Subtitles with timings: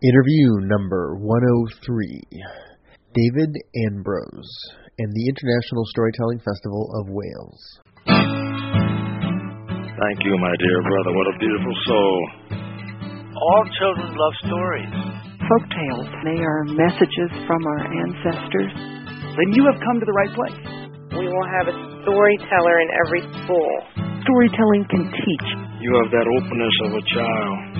[0.00, 2.24] Interview number 103
[3.12, 3.52] David
[3.84, 4.52] Ambrose
[4.96, 7.60] and the International Storytelling Festival of Wales.
[10.00, 11.12] Thank you, my dear brother.
[11.12, 12.16] What a beautiful soul.
[13.28, 14.88] All children love stories.
[15.36, 18.72] Folk tales, they are messages from our ancestors.
[19.36, 20.64] Then you have come to the right place.
[21.12, 21.76] We will have a
[22.08, 23.72] storyteller in every school.
[24.24, 25.48] Storytelling can teach.
[25.84, 27.79] You have that openness of a child.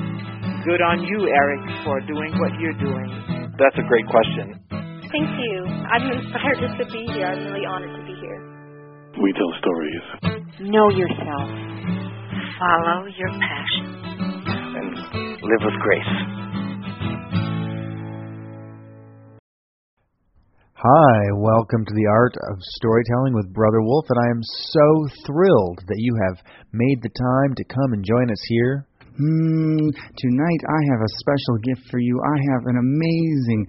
[0.61, 3.08] Good on you, Eric, for doing what you're doing.
[3.57, 4.61] That's a great question.
[4.68, 5.64] Thank you.
[5.89, 7.32] I'm inspired just to be here.
[7.32, 8.40] I'm really honored to be here.
[9.25, 10.04] We tell stories.
[10.61, 11.49] Know yourself.
[12.61, 14.04] Follow your passion.
[14.76, 16.12] And live with grace.
[20.77, 25.80] Hi, welcome to the Art of Storytelling with Brother Wolf, and I am so thrilled
[25.88, 28.86] that you have made the time to come and join us here.
[29.20, 32.16] Hmm, tonight I have a special gift for you.
[32.24, 33.69] I have an amazing.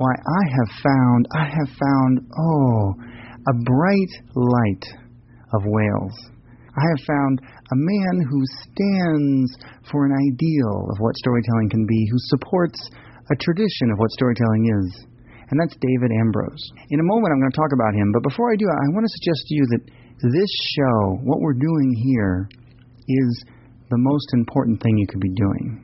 [0.00, 2.94] Why, I have found, I have found, oh,
[3.52, 4.86] a bright light
[5.52, 6.16] of Wales.
[6.72, 9.52] I have found a man who stands
[9.92, 12.80] for an ideal of what storytelling can be, who supports
[13.28, 15.04] a tradition of what storytelling is.
[15.52, 16.64] And that's David Ambrose.
[16.88, 19.04] In a moment, I'm going to talk about him, but before I do, I want
[19.04, 19.84] to suggest to you that
[20.32, 22.48] this show, what we're doing here,
[23.04, 23.44] is
[23.90, 25.82] the most important thing you could be doing.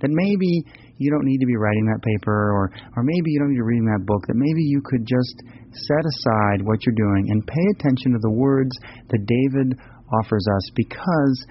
[0.00, 0.64] That maybe
[0.98, 3.66] you don't need to be writing that paper, or, or maybe you don't need to
[3.66, 5.36] be reading that book, that maybe you could just
[5.72, 8.70] set aside what you're doing and pay attention to the words
[9.10, 9.78] that David
[10.14, 11.46] offers us because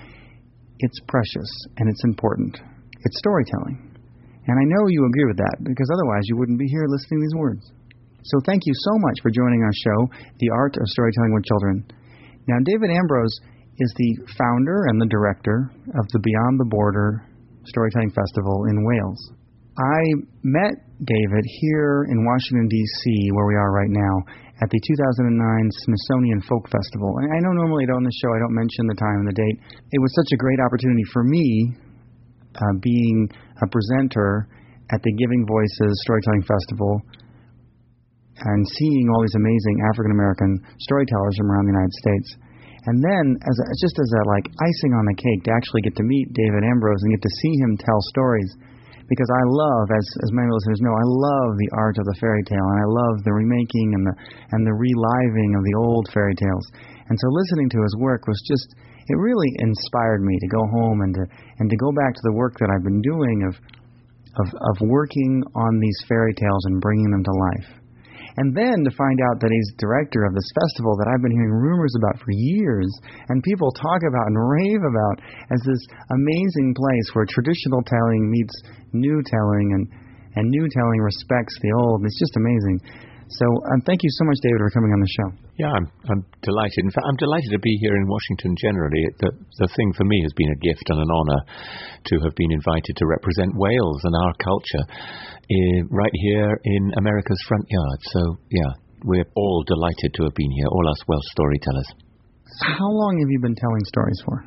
[0.79, 2.59] it's precious and it's important.
[3.03, 3.91] It's storytelling.
[4.47, 7.25] And I know you agree with that because otherwise you wouldn't be here listening to
[7.27, 7.63] these words.
[8.23, 9.99] So thank you so much for joining our show,
[10.37, 11.85] The Art of Storytelling with Children.
[12.47, 13.33] Now, David Ambrose
[13.79, 17.25] is the founder and the director of the Beyond the Border
[17.65, 19.21] Storytelling Festival in Wales.
[19.77, 20.01] I
[20.43, 24.15] met David here in Washington, D.C., where we are right now,
[24.61, 25.41] at the 2009
[25.87, 27.17] Smithsonian Folk Festival.
[27.17, 29.57] And I know normally on the show I don't mention the time and the date.
[29.89, 31.73] It was such a great opportunity for me,
[32.53, 33.25] uh, being
[33.63, 34.45] a presenter
[34.93, 37.01] at the Giving Voices Storytelling Festival
[38.37, 42.27] and seeing all these amazing African American storytellers from around the United States.
[42.89, 45.93] And then, as a, just as a like icing on the cake, to actually get
[46.01, 48.49] to meet David Ambrose and get to see him tell stories,
[49.05, 52.41] because I love, as as many listeners know, I love the art of the fairy
[52.47, 54.15] tale, and I love the remaking and the
[54.55, 56.65] and the reliving of the old fairy tales.
[57.05, 58.73] And so, listening to his work was just
[59.11, 61.23] it really inspired me to go home and to
[61.59, 63.53] and to go back to the work that I've been doing of
[64.41, 67.80] of of working on these fairy tales and bringing them to life.
[68.37, 71.51] And then to find out that he's director of this festival that I've been hearing
[71.51, 72.87] rumors about for years
[73.27, 75.17] and people talk about and rave about
[75.51, 75.83] as this
[76.15, 78.55] amazing place where traditional telling meets
[78.93, 79.83] new telling and,
[80.35, 82.05] and new telling respects the old.
[82.05, 82.79] It's just amazing.
[83.31, 85.27] So um, thank you so much, David, for coming on the show.
[85.55, 86.83] Yeah, I'm, I'm delighted.
[86.83, 89.03] In fact, I'm delighted to be here in Washington generally.
[89.23, 91.41] The, the thing for me has been a gift and an honour
[92.11, 94.83] to have been invited to represent Wales and our culture
[95.47, 97.99] in, right here in America's front yard.
[98.11, 98.21] So,
[98.51, 98.71] yeah,
[99.07, 101.89] we're all delighted to have been here, all us Welsh storytellers.
[102.67, 104.37] How long have you been telling stories for?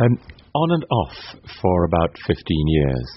[0.00, 0.16] Um,
[0.56, 1.16] on and off
[1.60, 3.08] for about 15 years.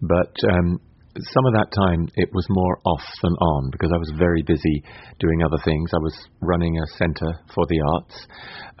[0.00, 0.80] But um,
[1.16, 4.84] some of that time it was more off than on because I was very busy
[5.18, 5.90] doing other things.
[5.94, 8.26] I was running a centre for the arts.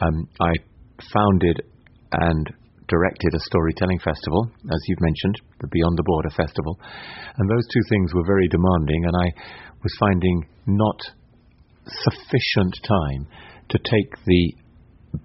[0.00, 0.52] Um, I
[1.12, 1.62] founded
[2.12, 2.44] and
[2.88, 6.78] directed a storytelling festival, as you've mentioned, the Beyond the Border Festival.
[7.36, 9.28] And those two things were very demanding, and I
[9.82, 11.00] was finding not
[11.86, 13.26] sufficient time
[13.70, 14.54] to take the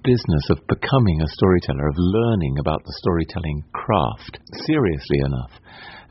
[0.03, 5.51] business of becoming a storyteller, of learning about the storytelling craft seriously enough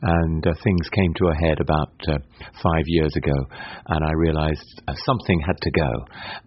[0.02, 2.18] and uh, things came to a head about uh,
[2.62, 3.36] five years ago,
[3.88, 5.90] and I realized uh, something had to go,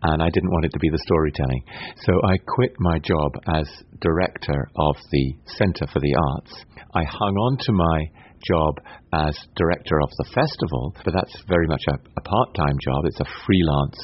[0.04, 1.64] and I didn't want it to be the storytelling.
[2.02, 3.70] So I quit my job as
[4.02, 6.66] director of the Center for the Arts.
[6.96, 8.00] I hung on to my
[8.48, 8.76] job
[9.14, 13.22] as director of the festival, but that's very much a, a part time job, it's
[13.22, 14.00] a freelance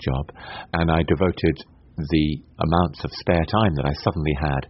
[0.00, 0.30] job,
[0.74, 1.56] and I devoted
[1.96, 4.66] the amounts of spare time that I suddenly had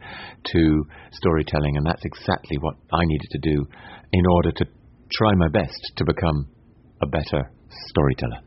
[0.52, 3.66] to storytelling, and that's exactly what I needed to do
[4.12, 4.64] in order to
[5.12, 6.46] try my best to become
[7.02, 7.50] a better
[7.90, 8.40] storyteller.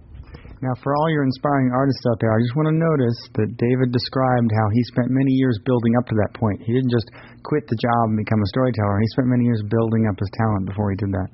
[0.64, 3.92] Now, for all your inspiring artists out there, I just want to notice that David
[3.92, 6.64] described how he spent many years building up to that point.
[6.64, 7.12] He didn't just
[7.44, 8.96] quit the job and become a storyteller.
[9.04, 11.30] He spent many years building up his talent before he did that.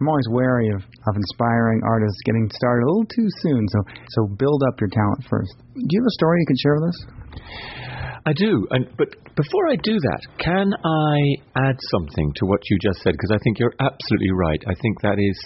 [0.00, 3.78] I'm always wary of, of inspiring artists getting started a little too soon, so
[4.10, 5.54] so build up your talent first.
[5.74, 6.98] Do you have a story you can share with us?
[8.26, 11.14] I do, and but before I do that, can I
[11.68, 13.12] add something to what you just said?
[13.12, 14.62] Because I think you're absolutely right.
[14.66, 15.38] I think that is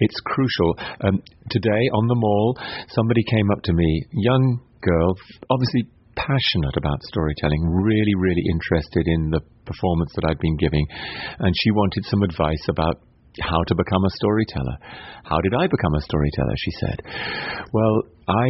[0.00, 0.74] it's crucial.
[1.00, 2.58] Um, today on the mall,
[2.88, 5.14] somebody came up to me, young girl,
[5.48, 5.86] obviously
[6.16, 10.86] passionate about storytelling, really, really interested in the performance that I'd been giving,
[11.38, 12.98] and she wanted some advice about
[13.40, 14.76] how to become a storyteller.
[15.24, 16.54] How did I become a storyteller?
[16.56, 16.98] She said.
[17.72, 18.46] Well, I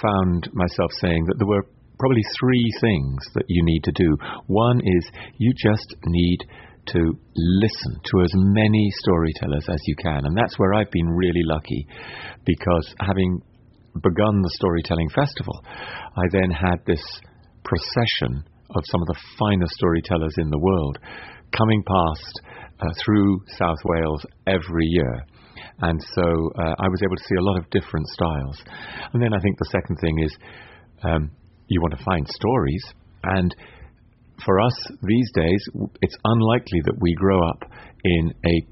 [0.00, 1.66] found myself saying that there were
[1.98, 4.16] probably three things that you need to do.
[4.46, 6.38] One is you just need
[6.86, 6.98] to
[7.36, 10.24] listen to as many storytellers as you can.
[10.24, 11.86] And that's where I've been really lucky
[12.44, 13.42] because having
[14.02, 15.62] begun the Storytelling Festival,
[16.16, 17.02] I then had this
[17.64, 18.44] procession
[18.74, 20.98] of some of the finest storytellers in the world
[21.56, 22.40] coming past
[22.80, 25.26] uh, through South Wales every year.
[25.82, 26.22] And so
[26.58, 28.62] uh, I was able to see a lot of different styles.
[29.12, 30.36] And then I think the second thing is
[31.02, 31.30] um,
[31.68, 32.84] you want to find stories.
[33.22, 33.54] And
[34.44, 35.62] for us these days,
[36.02, 37.64] it's unlikely that we grow up
[38.04, 38.66] in a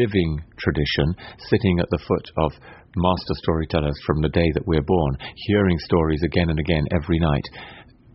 [0.00, 1.14] living tradition,
[1.50, 2.52] sitting at the foot of
[2.96, 5.16] master storytellers from the day that we're born,
[5.46, 7.44] hearing stories again and again every night.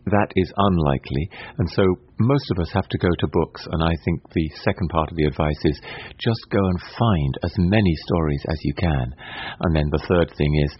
[0.06, 1.82] That is unlikely, and so
[2.20, 3.66] most of us have to go to books.
[3.72, 5.80] And I think the second part of the advice is
[6.20, 9.14] just go and find as many stories as you can.
[9.60, 10.76] And then the third thing is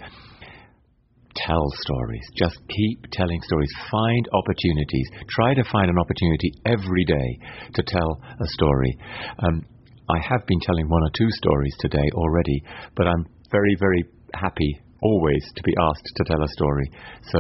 [1.46, 2.26] tell stories.
[2.36, 3.72] Just keep telling stories.
[3.90, 5.08] Find opportunities.
[5.28, 7.28] Try to find an opportunity every day
[7.74, 8.98] to tell a story.
[9.40, 9.64] Um,
[10.08, 12.62] I have been telling one or two stories today already,
[12.94, 14.04] but I'm very, very
[14.34, 16.90] happy always to be asked to tell a story.
[17.32, 17.38] So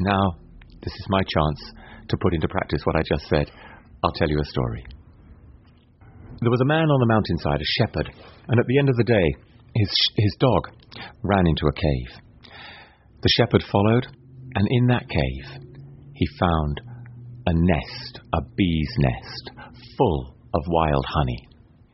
[0.00, 0.41] now
[0.82, 1.60] this is my chance
[2.08, 3.50] to put into practice what I just said.
[4.02, 4.84] I'll tell you a story.
[6.40, 8.10] There was a man on the mountainside, a shepherd,
[8.48, 9.34] and at the end of the day,
[9.74, 10.68] his, his dog
[11.22, 12.50] ran into a cave.
[13.22, 14.06] The shepherd followed,
[14.54, 15.62] and in that cave
[16.14, 16.80] he found
[17.46, 19.50] a nest, a bee's nest,
[19.96, 21.48] full of wild honey.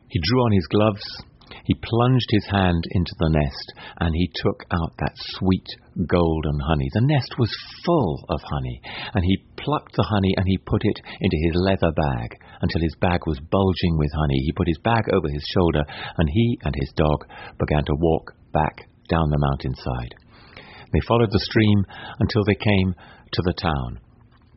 [0.09, 1.23] He drew on his gloves,
[1.69, 3.67] he plunged his hand into the nest,
[4.01, 5.69] and he took out that sweet
[6.09, 6.89] golden honey.
[6.97, 7.53] The nest was
[7.85, 8.81] full of honey,
[9.13, 12.33] and he plucked the honey and he put it into his leather bag
[12.65, 14.41] until his bag was bulging with honey.
[14.49, 15.85] He put his bag over his shoulder,
[16.17, 17.29] and he and his dog
[17.61, 20.17] began to walk back down the mountainside.
[20.89, 21.85] They followed the stream
[22.17, 23.99] until they came to the town.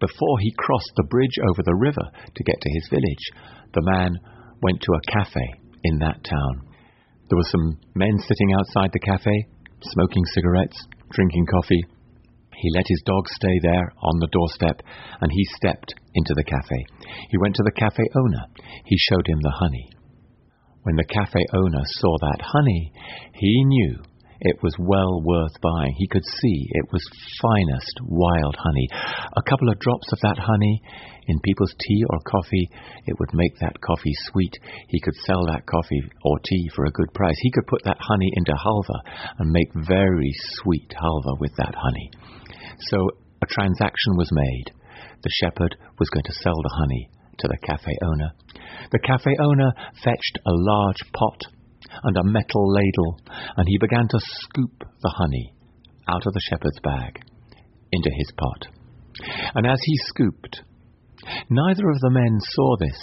[0.01, 3.25] Before he crossed the bridge over the river to get to his village,
[3.77, 4.17] the man
[4.63, 6.72] went to a cafe in that town.
[7.33, 9.47] There were some men sitting outside the cafe,
[9.81, 10.77] smoking cigarettes,
[11.13, 11.83] drinking coffee.
[12.53, 14.83] He let his dog stay there on the doorstep
[15.19, 16.85] and he stepped into the cafe.
[17.31, 18.45] He went to the cafe owner.
[18.85, 19.89] He showed him the honey.
[20.83, 22.93] When the cafe owner saw that honey,
[23.33, 23.97] he knew
[24.43, 25.95] it was well worth buying.
[25.97, 27.03] He could see it was
[27.41, 28.89] finest wild honey.
[29.37, 30.83] A couple of drops of that honey
[31.29, 32.69] in people's tea or coffee,
[33.07, 34.59] it would make that coffee sweet.
[34.89, 37.37] He could sell that coffee or tea for a good price.
[37.39, 38.99] He could put that honey into halva
[39.39, 42.11] and make very sweet halva with that honey.
[42.91, 42.99] So
[43.43, 44.75] a transaction was made.
[45.23, 48.33] The shepherd was going to sell the honey to the cafe owner.
[48.91, 49.73] The cafe owner
[50.03, 51.39] fetched a large pot
[52.05, 53.21] and a metal ladle,
[53.57, 55.55] and he began to scoop the honey
[56.09, 57.21] out of the shepherd's bag
[57.93, 58.67] into his pot.
[59.55, 60.63] And as he scooped,
[61.51, 62.99] neither of the men saw this,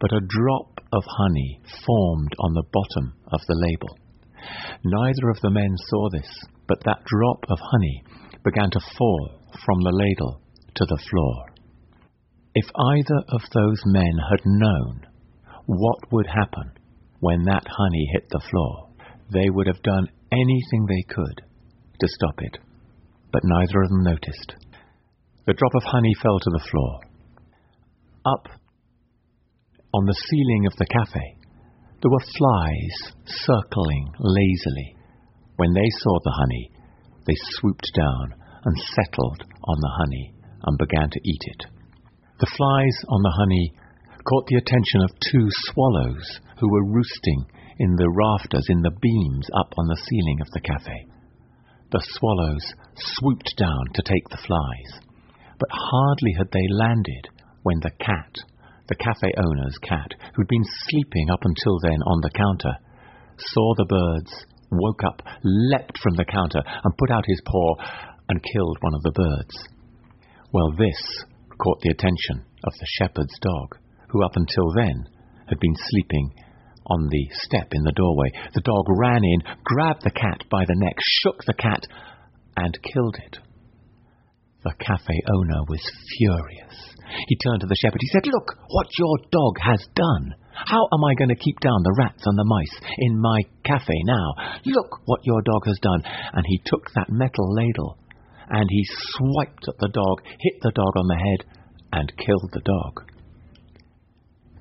[0.00, 3.98] but a drop of honey formed on the bottom of the ladle.
[4.84, 6.30] Neither of the men saw this,
[6.66, 8.04] but that drop of honey
[8.44, 9.30] began to fall
[9.64, 10.40] from the ladle
[10.74, 11.46] to the floor.
[12.54, 15.06] If either of those men had known
[15.66, 16.72] what would happen
[17.20, 18.88] when that honey hit the floor,
[19.32, 21.42] they would have done anything they could
[22.00, 22.58] to stop it.
[23.32, 24.54] But neither of them noticed.
[25.46, 27.00] The drop of honey fell to the floor.
[28.24, 28.46] Up
[29.94, 31.36] on the ceiling of the cafe,
[32.00, 34.96] there were flies circling lazily.
[35.56, 36.70] When they saw the honey,
[37.26, 38.34] they swooped down
[38.64, 41.66] and settled on the honey and began to eat it.
[42.38, 43.72] The flies on the honey
[44.24, 47.46] caught the attention of two swallows who were roosting
[47.78, 51.06] in the rafters, in the beams up on the ceiling of the cafe.
[51.90, 54.90] The swallows swooped down to take the flies,
[55.58, 57.28] but hardly had they landed
[57.62, 58.34] when the cat,
[58.88, 62.74] the cafe owner's cat, who'd been sleeping up until then on the counter,
[63.38, 64.32] saw the birds,
[64.70, 67.74] woke up, leapt from the counter, and put out his paw
[68.28, 69.56] and killed one of the birds.
[70.52, 71.00] Well, this
[71.58, 75.06] caught the attention of the shepherd's dog, who up until then
[75.48, 76.32] had been sleeping
[76.86, 78.32] on the step in the doorway.
[78.54, 81.84] The dog ran in, grabbed the cat by the neck, shook the cat,
[82.56, 83.38] and killed it.
[84.64, 85.80] The cafe owner was
[86.18, 86.74] furious.
[87.28, 88.00] He turned to the shepherd.
[88.00, 90.34] He said, Look what your dog has done.
[90.52, 93.94] How am I going to keep down the rats and the mice in my cafe
[94.04, 94.34] now?
[94.66, 96.02] Look what your dog has done.
[96.32, 97.96] And he took that metal ladle
[98.50, 98.84] and he
[99.14, 101.40] swiped at the dog, hit the dog on the head,
[101.92, 103.17] and killed the dog.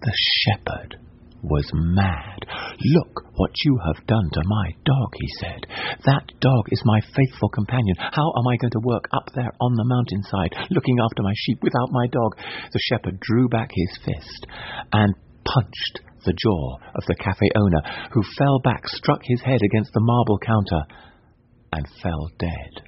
[0.01, 0.13] The
[0.46, 0.98] shepherd
[1.44, 2.46] was mad.
[2.82, 5.66] Look what you have done to my dog, he said.
[6.06, 7.96] That dog is my faithful companion.
[8.00, 11.60] How am I going to work up there on the mountainside, looking after my sheep
[11.62, 12.38] without my dog?
[12.72, 14.48] The shepherd drew back his fist
[14.92, 15.13] and
[15.46, 20.01] punched the jaw of the cafe owner, who fell back, struck his head against the
[20.01, 20.84] marble counter,
[21.72, 22.84] and fell dead.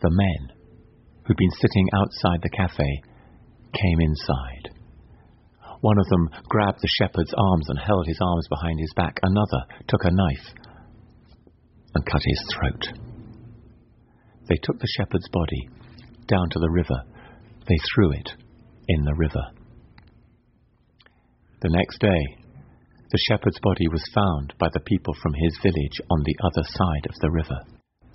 [0.00, 0.56] The men
[1.26, 3.02] who'd been sitting outside the cafe
[3.74, 4.77] came inside.
[5.80, 9.18] One of them grabbed the shepherd's arms and held his arms behind his back.
[9.22, 10.46] Another took a knife
[11.94, 12.82] and cut his throat.
[14.48, 15.68] They took the shepherd's body
[16.26, 17.02] down to the river.
[17.66, 18.30] They threw it
[18.88, 19.44] in the river.
[21.60, 22.38] The next day,
[23.10, 27.06] the shepherd's body was found by the people from his village on the other side
[27.08, 27.60] of the river.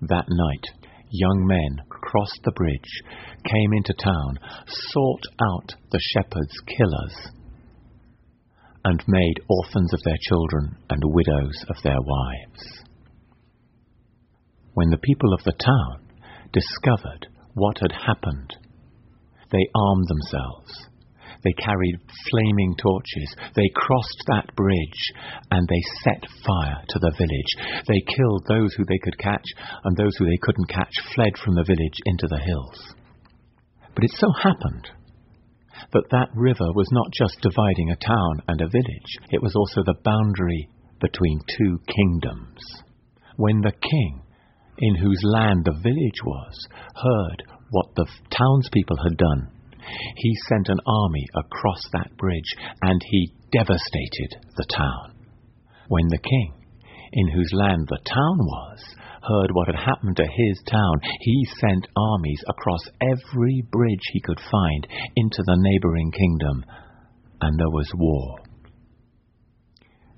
[0.02, 0.66] That night,
[1.10, 3.04] young men crossed the bridge,
[3.46, 7.32] came into town, sought out the shepherd's killers,
[8.86, 12.84] and made orphans of their children and widows of their wives.
[14.74, 16.02] When the people of the town
[16.52, 18.56] discovered what had happened,
[19.52, 20.90] they armed themselves.
[21.44, 22.00] They carried
[22.32, 23.36] flaming torches.
[23.56, 25.02] They crossed that bridge
[25.52, 27.84] and they set fire to the village.
[27.88, 29.46] They killed those who they could catch,
[29.84, 32.96] and those who they couldn't catch fled from the village into the hills.
[33.94, 34.88] But it so happened
[35.92, 39.84] that that river was not just dividing a town and a village, it was also
[39.84, 42.60] the boundary between two kingdoms.
[43.38, 44.24] When the king,
[44.78, 49.50] in whose land the village was, heard what the townspeople had done,
[50.16, 55.14] he sent an army across that bridge and he devastated the town.
[55.90, 56.54] When the king,
[57.14, 58.80] in whose land the town was,
[59.22, 64.40] heard what had happened to his town, he sent armies across every bridge he could
[64.52, 66.66] find into the neighboring kingdom,
[67.42, 68.38] and there was war.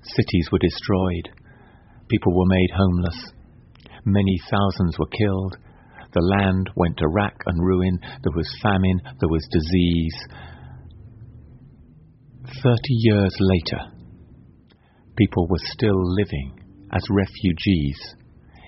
[0.02, 1.30] Cities were destroyed,
[2.10, 3.32] people were made homeless,
[4.06, 5.58] many thousands were killed,
[6.14, 10.16] the land went to rack and ruin, there was famine, there was disease.
[12.64, 13.92] Thirty years later,
[15.18, 16.65] people were still living
[16.96, 18.00] as refugees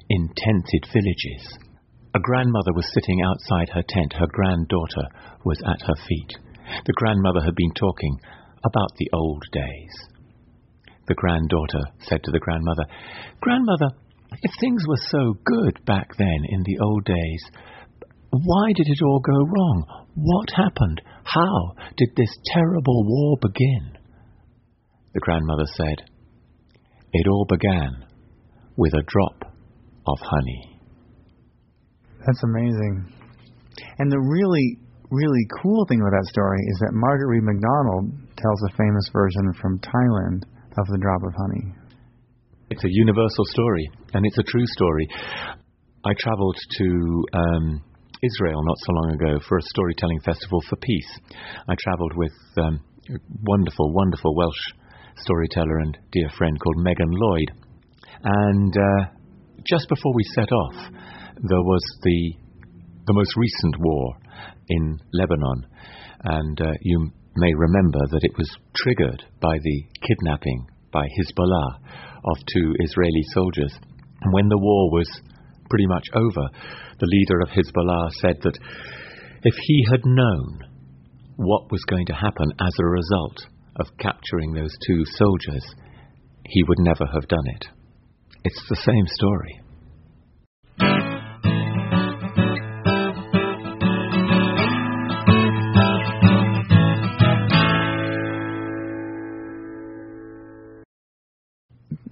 [0.09, 1.57] in tented villages.
[2.13, 4.13] A grandmother was sitting outside her tent.
[4.13, 5.07] Her granddaughter
[5.45, 6.33] was at her feet.
[6.85, 8.19] The grandmother had been talking
[8.65, 9.93] about the old days.
[11.07, 12.83] The granddaughter said to the grandmother,
[13.39, 13.95] Grandmother,
[14.41, 17.43] if things were so good back then in the old days,
[18.31, 20.05] why did it all go wrong?
[20.15, 21.01] What happened?
[21.23, 23.97] How did this terrible war begin?
[25.13, 26.09] The grandmother said,
[27.13, 28.06] It all began
[28.77, 29.53] with a drop
[30.07, 30.79] of honey.
[32.25, 33.13] That's amazing.
[33.99, 34.77] And the really,
[35.09, 39.53] really cool thing about that story is that Margaret Read MacDonald tells a famous version
[39.61, 40.43] from Thailand
[40.77, 41.73] of the drop of honey.
[42.69, 45.07] It's a universal story, and it's a true story.
[46.05, 47.81] I travelled to um,
[48.21, 51.11] Israel not so long ago for a storytelling festival for peace.
[51.67, 54.63] I travelled with um, a wonderful, wonderful Welsh
[55.17, 57.66] storyteller and dear friend called Megan Lloyd.
[58.23, 59.05] And uh,
[59.65, 60.75] just before we set off,
[61.35, 62.33] there was the
[63.07, 64.17] the most recent war
[64.67, 65.65] in Lebanon,
[66.23, 71.79] and uh, you may remember that it was triggered by the kidnapping by Hezbollah
[72.25, 73.73] of two Israeli soldiers.
[74.21, 75.07] And when the war was
[75.69, 76.49] pretty much over,
[76.99, 78.57] the leader of Hezbollah said that
[79.43, 80.59] if he had known
[81.37, 83.37] what was going to happen as a result
[83.79, 85.63] of capturing those two soldiers,
[86.45, 87.65] he would never have done it.
[88.47, 89.59] It's the same story.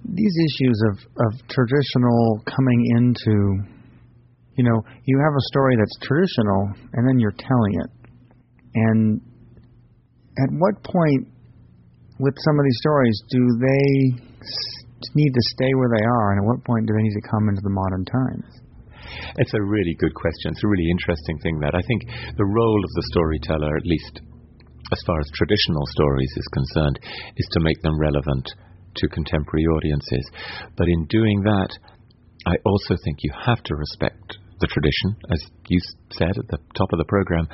[0.04, 3.62] These issues of, of traditional coming into,
[4.58, 7.90] you know, you have a story that's traditional and then you're telling it.
[8.74, 9.22] And
[10.36, 11.28] at what point
[12.18, 14.26] with some of these stories do they
[15.14, 17.48] need to stay where they are, and at what point do they need to come
[17.48, 18.48] into the modern times?
[19.36, 20.52] It's a really good question.
[20.52, 22.02] It's a really interesting thing that I think
[22.36, 24.20] the role of the storyteller, at least
[24.92, 26.98] as far as traditional stories is concerned,
[27.36, 28.46] is to make them relevant
[28.96, 30.30] to contemporary audiences.
[30.76, 31.70] But in doing that,
[32.46, 35.80] I also think you have to respect the tradition, as you
[36.12, 37.48] said at the top of the program.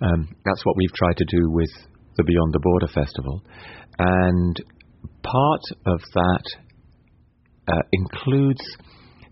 [0.00, 1.70] Um, that's what we've tried to do with
[2.16, 3.42] the Beyond the Border Festival.
[3.98, 4.56] And
[5.26, 6.44] part of that
[7.68, 8.62] uh, includes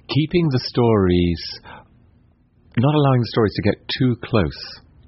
[0.08, 1.42] keeping the stories,
[2.76, 4.60] not allowing the stories to get too close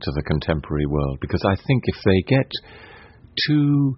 [0.02, 2.50] to the contemporary world, because I think if they get
[3.48, 3.96] too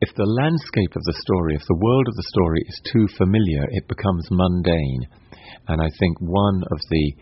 [0.00, 3.64] if the landscape of the story, if the world of the story is too familiar,
[3.70, 5.08] it becomes mundane.
[5.68, 7.12] And I think one of the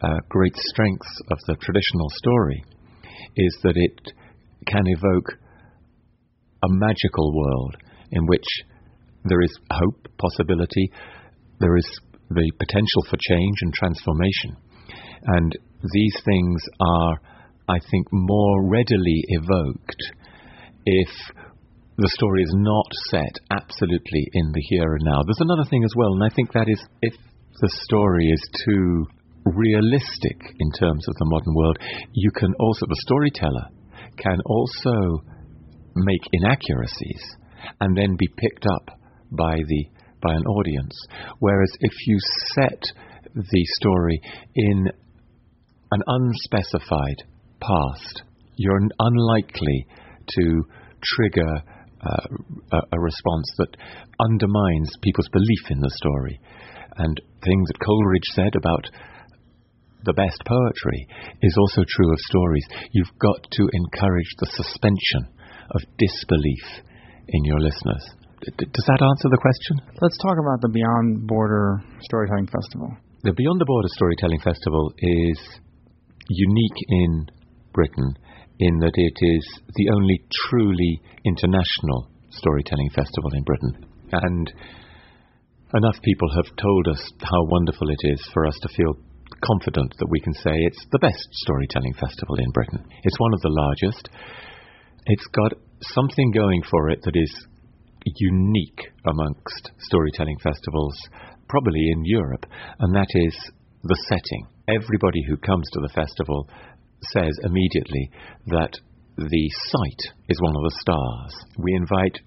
[0.00, 2.64] uh, great strengths of the traditional story
[3.36, 4.12] is that it
[4.66, 5.36] can evoke
[6.64, 7.76] a magical world
[8.14, 8.46] in which
[9.24, 10.90] there is hope, possibility,
[11.60, 11.86] there is
[12.30, 14.56] the potential for change and transformation.
[15.26, 15.58] And
[15.92, 17.20] these things are,
[17.68, 20.02] I think, more readily evoked
[20.86, 21.08] if
[21.96, 25.22] the story is not set absolutely in the here and now.
[25.24, 27.14] There's another thing as well, and I think that is if
[27.60, 29.06] the story is too
[29.44, 31.78] realistic in terms of the modern world,
[32.12, 33.68] you can also, the storyteller
[34.16, 35.22] can also
[35.94, 37.22] make inaccuracies
[37.80, 38.98] and then be picked up
[39.30, 39.84] by the
[40.22, 40.96] by an audience.
[41.38, 42.18] Whereas if you
[42.54, 42.82] set
[43.34, 44.20] the story
[44.54, 44.88] in
[45.90, 47.24] an unspecified
[47.60, 48.22] past,
[48.56, 49.86] you're unlikely
[50.28, 50.64] to
[51.02, 51.62] trigger
[52.00, 53.76] uh, a, response that
[54.20, 56.40] undermines people's belief in the story.
[56.96, 58.86] And things that Coleridge said about
[60.04, 61.06] the best poetry
[61.42, 62.66] is also true of stories.
[62.92, 65.32] You've got to encourage the suspension
[65.70, 66.84] of disbelief
[67.28, 68.04] in your listeners.
[68.44, 69.80] does that answer the question?
[70.00, 72.90] Let's talk about the Beyond Border Storytelling Festival.
[73.22, 75.38] The Beyond the Border Storytelling Festival is
[76.28, 77.26] unique in
[77.72, 78.16] Britain
[78.60, 83.86] in that it is the only truly international storytelling festival in Britain.
[84.12, 84.52] And
[85.74, 88.94] enough people have told us how wonderful it is for us to feel
[89.42, 92.84] confident that we can say it's the best storytelling festival in Britain.
[93.02, 94.08] It's one of the largest.
[95.06, 95.52] It's got
[95.82, 97.46] something going for it that is
[98.04, 100.96] unique amongst storytelling festivals,
[101.48, 102.46] probably in Europe,
[102.80, 103.34] and that is
[103.82, 104.46] the setting.
[104.68, 106.48] Everybody who comes to the festival
[107.12, 108.10] says immediately
[108.46, 108.72] that
[109.16, 111.34] the site is one of the stars.
[111.58, 112.18] We invite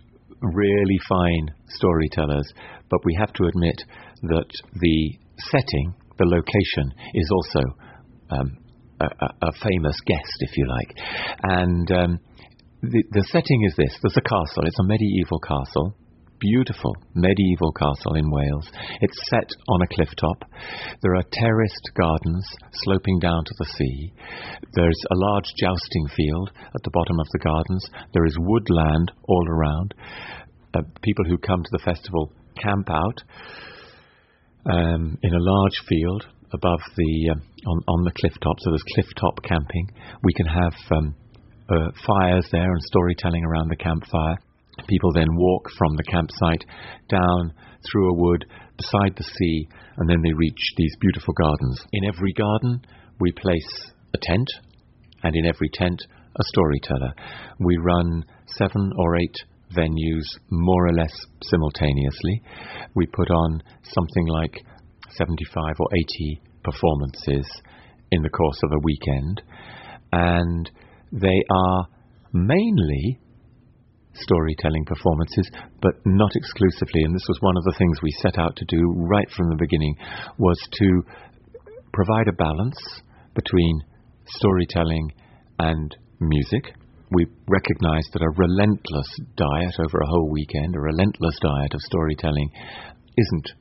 [0.41, 2.53] really fine storytellers,
[2.89, 3.75] but we have to admit
[4.23, 5.17] that the
[5.51, 7.59] setting, the location, is also
[8.29, 8.57] um,
[8.99, 9.05] a,
[9.47, 10.97] a, famous guest, if you like.
[11.43, 12.19] And um,
[12.91, 15.95] the, setting is this there's a castle, it's a medieval castle
[16.39, 18.69] beautiful medieval castle in Wales.
[19.01, 20.49] It's set on a cliff top.
[21.01, 24.13] There are terraced gardens sloping down to the sea.
[24.73, 27.89] There's a large jousting field at the bottom of the gardens.
[28.13, 29.93] There is woodland all around.
[30.73, 33.21] Uh, people who come to the festival camp out
[34.65, 38.55] um, in a large field above the um, on, on the cliff top.
[38.59, 39.89] So there's cliff top camping.
[40.23, 41.15] We can have um,
[41.69, 44.37] uh, fires there and storytelling around the campfire.
[44.87, 46.63] People then walk from the campsite
[47.09, 47.53] down
[47.89, 48.45] through a wood
[48.77, 51.83] beside the sea, and then they reach these beautiful gardens.
[51.91, 52.81] In every garden,
[53.19, 54.47] we place a tent,
[55.23, 55.99] and in every tent,
[56.35, 57.13] a storyteller.
[57.59, 59.35] We run seven or eight
[59.75, 62.41] venues more or less simultaneously.
[62.95, 64.61] We put on something like
[65.09, 67.49] 75 or 80 performances
[68.11, 69.41] in the course of a weekend,
[70.11, 70.69] and
[71.11, 71.87] they are
[72.33, 73.19] mainly
[74.13, 75.49] storytelling performances,
[75.81, 77.03] but not exclusively.
[77.03, 79.55] And this was one of the things we set out to do right from the
[79.55, 79.95] beginning,
[80.37, 81.03] was to
[81.93, 82.77] provide a balance
[83.35, 83.81] between
[84.25, 85.11] storytelling
[85.59, 86.73] and music.
[87.11, 92.49] We recognized that a relentless diet over a whole weekend, a relentless diet of storytelling,
[93.17, 93.51] isn't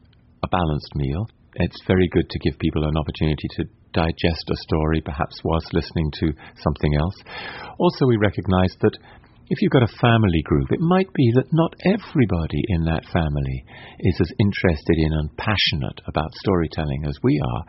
[0.43, 1.29] a balanced meal.
[1.55, 3.65] It's very good to give people an opportunity to
[3.97, 7.17] digest a story, perhaps whilst listening to something else.
[7.81, 8.97] Also, we recognized that
[9.49, 13.65] if you've got a family group, it might be that not everybody in that family
[14.01, 17.63] is as interested in and passionate about storytelling as we are.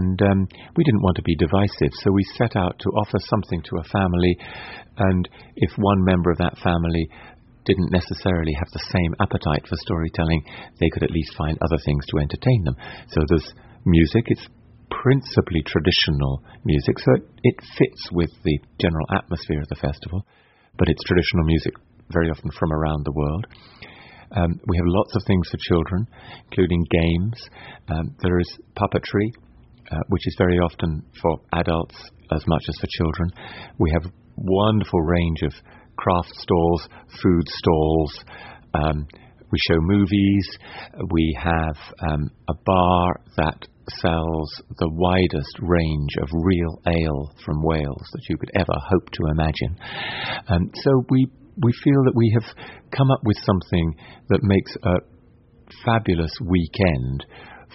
[0.00, 3.60] And um, we didn't want to be divisive, so we set out to offer something
[3.62, 4.36] to a family.
[4.96, 7.08] And if one member of that family
[7.66, 10.42] didn't necessarily have the same appetite for storytelling,
[10.80, 12.76] they could at least find other things to entertain them.
[13.10, 13.52] So there's
[13.84, 14.48] music, it's
[15.04, 20.24] principally traditional music, so it, it fits with the general atmosphere of the festival
[20.78, 21.74] but it's traditional music
[22.10, 23.46] very often from around the world.
[24.36, 26.06] Um, we have lots of things for children,
[26.50, 27.48] including games.
[27.88, 29.30] Um, there is puppetry,
[29.90, 31.94] uh, which is very often for adults
[32.32, 33.30] as much as for children.
[33.78, 35.52] We have wonderful range of
[35.96, 36.88] craft stalls,
[37.22, 38.24] food stalls.
[38.74, 39.06] Um,
[39.52, 40.48] we show movies.
[41.12, 41.76] We have
[42.10, 43.68] um, a bar that
[44.00, 49.22] sells the widest range of real ale from Wales that you could ever hope to
[49.30, 49.76] imagine.
[50.48, 52.56] Um, so we we feel that we have
[52.90, 53.94] come up with something
[54.28, 54.94] that makes a
[55.84, 57.24] fabulous weekend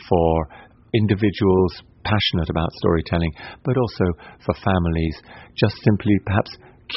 [0.09, 0.47] for
[0.93, 3.31] individuals passionate about storytelling,
[3.63, 4.05] but also
[4.45, 5.21] for families
[5.55, 6.51] just simply perhaps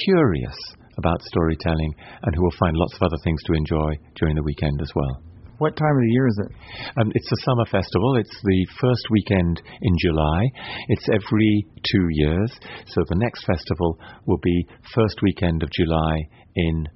[0.04, 0.56] curious
[0.98, 4.80] about storytelling and who will find lots of other things to enjoy during the weekend
[4.80, 5.31] as well.
[5.62, 6.50] What time of the year is it?
[6.98, 8.16] Um, it's a summer festival.
[8.16, 10.50] It's the first weekend in July.
[10.88, 12.50] It's every two years.
[12.86, 13.96] So the next festival
[14.26, 16.88] will be first weekend of July in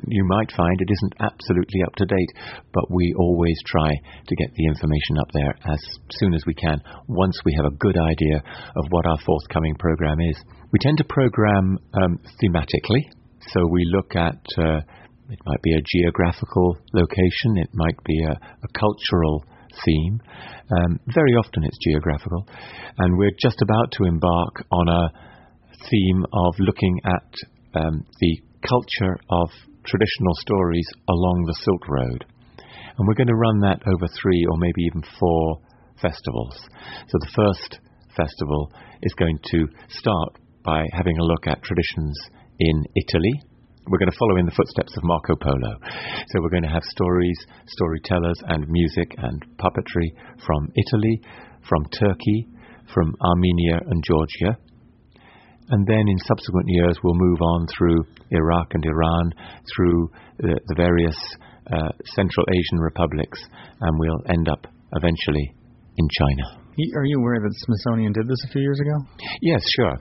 [0.07, 2.31] you might find it isn't absolutely up to date,
[2.73, 3.89] but we always try
[4.27, 5.79] to get the information up there as
[6.11, 8.37] soon as we can once we have a good idea
[8.75, 10.37] of what our forthcoming program is.
[10.71, 13.03] We tend to program um, thematically,
[13.51, 14.79] so we look at uh,
[15.29, 19.45] it might be a geographical location, it might be a, a cultural
[19.85, 20.21] theme.
[20.71, 22.47] Um, very often it's geographical,
[22.97, 25.11] and we're just about to embark on a
[25.89, 29.49] theme of looking at um, the culture of
[29.85, 32.25] traditional stories along the Silk Road.
[32.97, 35.59] And we're going to run that over three or maybe even four
[36.01, 36.55] festivals.
[37.07, 37.79] So the first
[38.15, 42.17] festival is going to start by having a look at traditions
[42.59, 43.41] in Italy.
[43.87, 45.75] We're going to follow in the footsteps of Marco Polo.
[46.27, 50.07] So we're going to have stories, storytellers, and music and puppetry
[50.45, 51.21] from Italy,
[51.67, 52.47] from Turkey,
[52.93, 54.57] from Armenia and Georgia.
[55.69, 57.99] And then in subsequent years, we'll move on through
[58.31, 59.33] Iraq and Iran,
[59.75, 61.17] through the, the various
[61.67, 63.39] uh, Central Asian republics,
[63.79, 65.55] and we'll end up eventually
[65.97, 66.63] in China.
[66.95, 69.05] Are you aware that the Smithsonian did this a few years ago?
[69.41, 69.99] Yes, sure.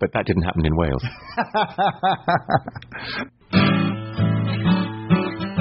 [0.00, 1.02] But that didn't happen in Wales.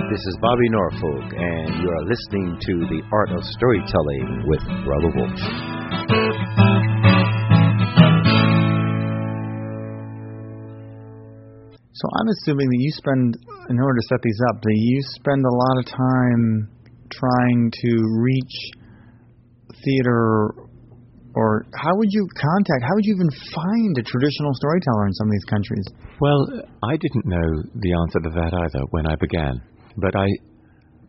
[0.10, 5.10] This is Bobby Norfolk, and you are listening to The Art of Storytelling with Brother
[5.14, 5.38] Wolf.
[11.92, 13.38] So I'm assuming that you spend,
[13.70, 16.70] in order to set these up, that you spend a lot of time
[17.12, 18.72] trying to reach
[19.84, 20.54] theater,
[21.38, 25.28] or how would you contact, how would you even find a traditional storyteller in some
[25.30, 25.86] of these countries?
[26.19, 26.41] Well,
[26.82, 27.47] I didn't know
[27.78, 29.62] the answer to that either when I began,
[30.02, 30.26] but I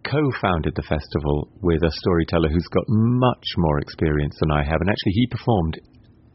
[0.04, 4.90] co-founded the festival with a storyteller who's got much more experience than I have, and
[4.90, 5.80] actually he performed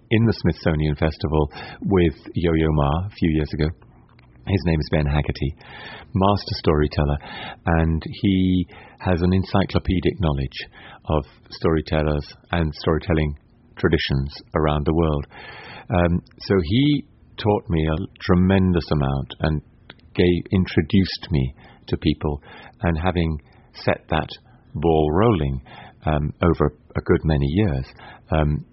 [0.09, 1.51] in the Smithsonian Festival
[1.85, 3.69] with Yo-Yo Ma a few years ago.
[4.45, 5.55] His name is Ben Haggerty,
[6.13, 7.17] master storyteller,
[7.77, 8.67] and he
[8.99, 10.59] has an encyclopedic knowledge
[11.05, 13.37] of storytellers and storytelling
[13.83, 15.27] traditions around the world.
[15.89, 17.03] Um, so he
[17.35, 19.61] taught me a tremendous amount and
[20.15, 21.53] gave, introduced me
[21.87, 22.41] to people,
[22.81, 23.41] and having
[23.73, 24.29] set that
[24.75, 25.61] ball rolling
[26.05, 27.85] um, over a good many years,
[28.31, 28.65] um,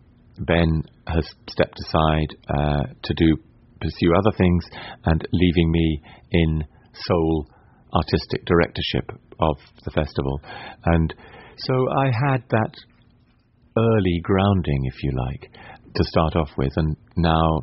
[0.47, 3.37] Ben has stepped aside uh, to do
[3.81, 4.65] pursue other things
[5.07, 7.47] and leaving me in sole
[7.95, 10.41] artistic directorship of the festival.
[10.85, 11.15] And
[11.57, 12.73] so I had that
[13.97, 15.51] early grounding, if you like,
[15.95, 17.61] to start off with, and now,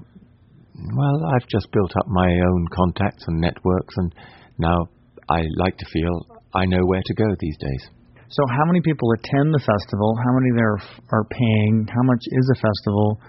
[0.95, 4.13] well, I've just built up my own contacts and networks, and
[4.57, 4.87] now
[5.29, 7.89] I like to feel I know where to go these days.
[8.29, 10.15] So, how many people attend the festival?
[10.17, 10.75] How many there
[11.11, 11.87] are paying?
[11.87, 13.21] How much is a festival?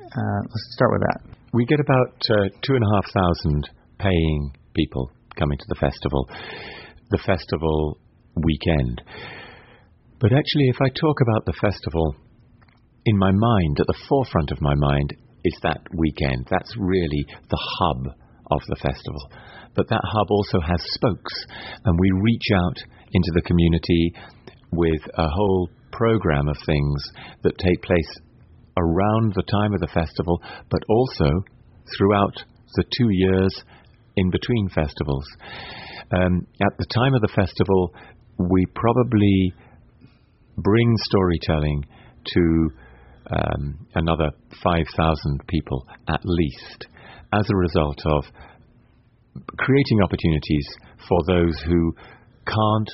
[0.00, 1.20] Uh, let's start with that.
[1.52, 6.28] We get about uh, two and a half thousand paying people coming to the festival,
[7.10, 7.98] the festival
[8.36, 9.00] weekend.
[10.18, 12.16] But actually, if I talk about the festival,
[13.04, 16.46] in my mind, at the forefront of my mind, is that weekend.
[16.50, 18.06] That's really the hub
[18.50, 19.20] of the festival.
[19.74, 21.34] But that hub also has spokes,
[21.84, 22.78] and we reach out
[23.12, 24.12] into the community
[24.72, 27.02] with a whole program of things
[27.42, 28.12] that take place
[28.78, 31.28] around the time of the festival, but also
[31.96, 32.34] throughout
[32.74, 33.64] the two years
[34.16, 35.26] in between festivals.
[36.10, 37.94] Um, at the time of the festival,
[38.38, 39.52] we probably
[40.56, 41.84] bring storytelling
[42.34, 42.70] to
[43.30, 44.30] um, another
[44.62, 46.86] 5,000 people at least
[47.32, 48.24] as a result of
[49.58, 50.66] creating opportunities
[51.08, 51.94] for those who
[52.46, 52.90] can't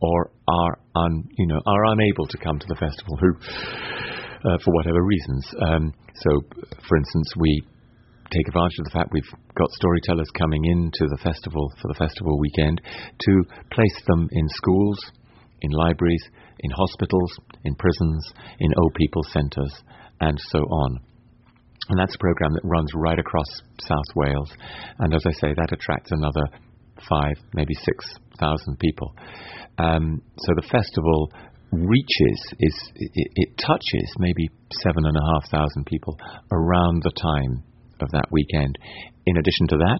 [0.00, 3.32] or are un, you know are unable to come to the festival who
[4.44, 5.48] uh, for whatever reasons.
[5.70, 6.30] Um, so,
[6.88, 7.62] for instance, we
[8.30, 12.38] take advantage of the fact we've got storytellers coming into the festival for the festival
[12.38, 12.80] weekend
[13.20, 14.98] to place them in schools,
[15.60, 16.24] in libraries,
[16.60, 19.82] in hospitals, in prisons, in old people centres,
[20.20, 21.00] and so on.
[21.88, 23.46] And that's a program that runs right across
[23.80, 24.50] South Wales.
[24.98, 26.46] And as I say, that attracts another
[27.08, 28.04] five, maybe six
[28.40, 29.14] thousand people.
[29.78, 31.30] Um, so the festival
[31.72, 34.48] reaches is it, it touches maybe
[34.82, 36.18] seven and a half thousand people
[36.52, 37.62] around the time
[38.00, 38.78] of that weekend.
[39.26, 39.98] In addition to that,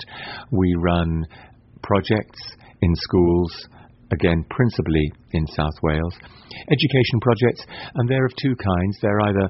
[0.51, 1.25] we run
[1.83, 2.40] projects
[2.83, 3.69] in schools,
[4.12, 6.14] again, principally in South Wales,
[6.71, 7.62] education projects,
[7.95, 8.99] and they're of two kinds.
[9.01, 9.49] They're either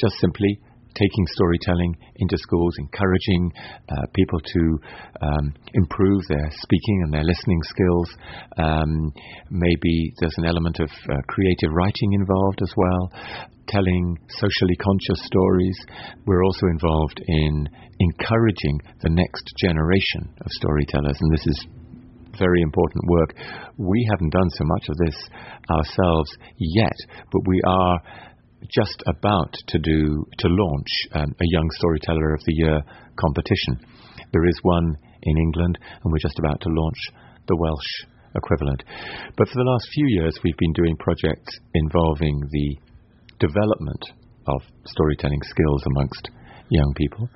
[0.00, 0.58] just simply
[0.96, 3.52] taking storytelling into schools, encouraging
[3.88, 4.78] uh, people to
[5.20, 8.08] um, improve their speaking and their listening skills.
[8.56, 9.12] Um,
[9.50, 13.12] maybe there's an element of uh, creative writing involved as well,
[13.68, 15.78] telling socially conscious stories.
[16.24, 17.68] We're also involved in
[18.00, 21.66] encouraging the next generation of storytellers, and this is
[22.38, 23.34] very important work.
[23.76, 25.18] We haven't done so much of this
[25.70, 26.96] ourselves yet,
[27.32, 28.00] but we are
[28.72, 32.80] just about to do to launch um, a Young Storyteller of the Year
[33.20, 33.78] competition.
[34.32, 36.98] There is one in England, and we're just about to launch
[37.48, 37.92] the Welsh
[38.34, 38.82] equivalent.
[39.36, 42.76] But for the last few years, we've been doing projects involving the
[43.38, 44.02] development
[44.46, 46.30] of storytelling skills amongst
[46.70, 47.28] young people.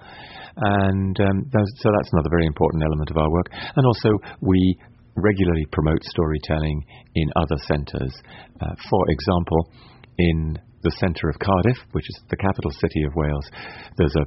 [0.56, 3.48] And um, that's, so that's another very important element of our work.
[3.52, 4.10] And also,
[4.40, 4.76] we
[5.16, 8.14] regularly promote storytelling in other centres.
[8.60, 9.70] Uh, for example,
[10.18, 13.50] in the centre of Cardiff, which is the capital city of Wales,
[13.96, 14.26] there's a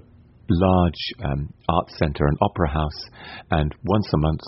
[0.49, 3.09] large um, art centre, an opera house,
[3.51, 4.41] and once a month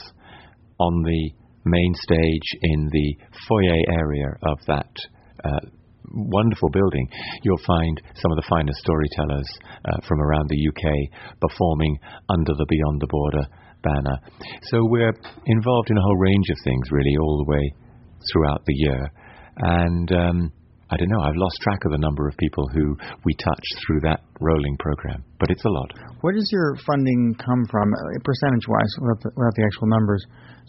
[0.79, 1.31] on the
[1.65, 3.15] main stage in the
[3.47, 4.91] foyer area of that
[5.43, 5.59] uh,
[6.13, 7.09] wonderful building,
[7.43, 9.47] you'll find some of the finest storytellers
[9.85, 11.97] uh, from around the UK performing
[12.29, 13.47] under the Beyond the Border
[13.85, 14.17] banner.
[14.73, 15.13] So we're
[15.45, 17.65] involved in a whole range of things, really, all the way
[18.33, 19.11] throughout the year.
[19.57, 20.51] And um,
[20.89, 22.93] I don't know, I've lost track of the number of people who
[23.25, 25.89] we touch through that rolling program, but it's a lot.
[26.21, 30.21] Where does your funding come from, uh, percentage wise, without the, without the actual numbers?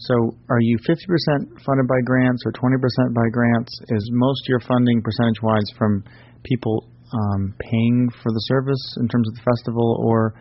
[0.09, 3.69] So, are you 50% funded by grants or 20% by grants?
[3.89, 6.03] Is most of your funding percentage wise from
[6.43, 10.33] people um, paying for the service in terms of the festival, or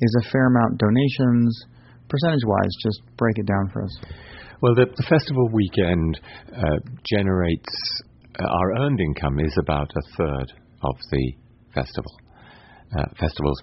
[0.00, 1.66] is a fair amount donations?
[2.12, 3.98] Percentage wise, just break it down for us.
[4.60, 6.20] Well, the, the festival weekend
[6.54, 6.76] uh,
[7.08, 7.72] generates
[8.38, 11.32] uh, our earned income is about a third of the
[11.74, 12.12] festival
[12.94, 13.62] uh, festival's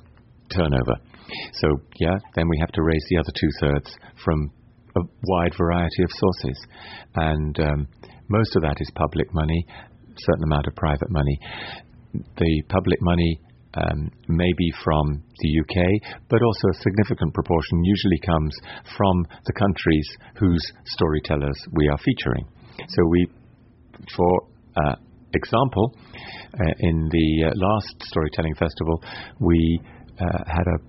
[0.52, 0.98] turnover.
[1.62, 1.68] So
[2.00, 4.50] yeah, then we have to raise the other two thirds from
[4.98, 6.58] a wide variety of sources,
[7.16, 7.88] and um,
[8.30, 9.64] most of that is public money,
[10.18, 11.40] certain amount of private money.
[12.14, 13.40] The public money
[13.76, 14.52] um, may
[14.84, 18.56] from the UK, but also a significant proportion usually comes
[18.98, 22.46] from the countries whose storytellers we are featuring.
[22.88, 23.28] So we,
[24.16, 24.96] for uh,
[25.34, 29.04] example, uh, in the uh, last storytelling festival,
[29.40, 29.80] we
[30.20, 30.84] had a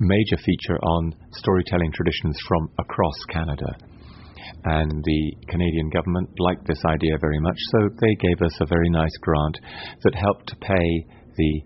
[0.00, 3.76] major feature on storytelling traditions from across Canada.
[4.64, 8.88] And the Canadian government liked this idea very much, so they gave us a very
[8.88, 9.58] nice grant
[10.02, 11.62] that helped to pay the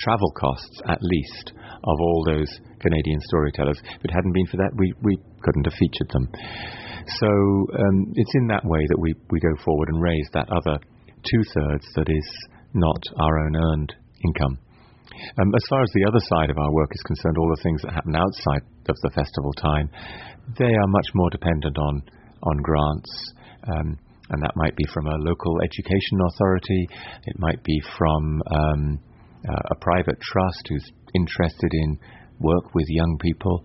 [0.00, 2.48] travel costs, at least, of all those
[2.80, 3.80] Canadian storytellers.
[3.80, 6.28] If it hadn't been for that, we, we couldn't have featured them.
[7.20, 10.78] So um, it's in that way that we, we go forward and raise that other
[11.24, 12.28] two thirds that is
[12.74, 14.58] not our own earned income.
[15.38, 17.82] Um, as far as the other side of our work is concerned, all the things
[17.82, 19.90] that happen outside of the festival time,
[20.58, 22.02] they are much more dependent on
[22.42, 23.32] on grants,
[23.68, 23.98] um,
[24.30, 26.88] and that might be from a local education authority,
[27.26, 28.98] it might be from um,
[29.48, 31.98] uh, a private trust who's interested in
[32.40, 33.64] work with young people.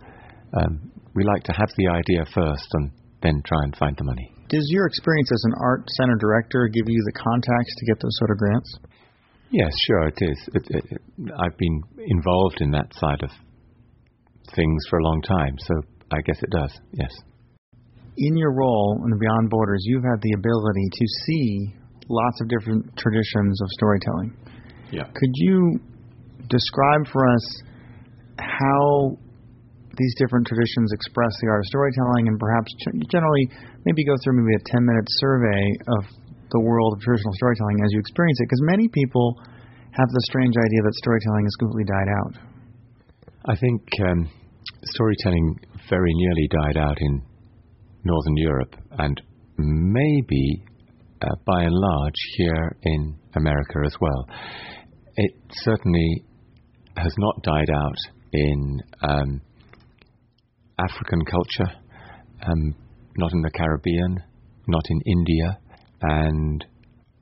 [0.58, 4.32] Um, we like to have the idea first and then try and find the money.
[4.50, 8.16] Does your experience as an art center director give you the contacts to get those
[8.20, 8.80] sort of grants?
[9.50, 10.50] Yes, sure, it is.
[10.54, 11.02] It, it, it,
[11.40, 13.30] I've been involved in that side of
[14.54, 15.74] things for a long time, so
[16.12, 17.12] I guess it does, yes.
[18.18, 21.76] In your role in Beyond Borders, you've had the ability to see
[22.08, 24.38] lots of different traditions of storytelling.
[24.96, 25.12] Yeah.
[25.12, 25.80] Could you
[26.48, 27.46] describe for us
[28.40, 29.18] how
[29.98, 32.72] these different traditions express the art of storytelling and perhaps
[33.12, 33.48] generally
[33.84, 35.64] maybe go through maybe a 10 minute survey
[36.00, 36.04] of
[36.52, 39.36] the world of traditional storytelling as you experience it because many people
[39.92, 42.34] have the strange idea that storytelling has completely died out.
[43.48, 44.30] I think um,
[44.96, 47.22] storytelling very nearly died out in
[48.04, 49.22] Northern Europe and
[49.58, 50.64] maybe
[51.22, 54.28] uh, by and large here in America as well.
[55.18, 56.24] It certainly
[56.98, 57.98] has not died out
[58.34, 59.42] in um,
[60.80, 61.74] African culture,
[62.48, 62.76] um,
[63.18, 64.18] not in the Caribbean,
[64.68, 65.58] not in India,
[66.02, 66.66] and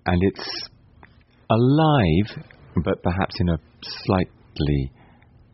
[0.06, 0.70] and it's
[1.50, 2.44] alive,
[2.84, 4.92] but perhaps in a slightly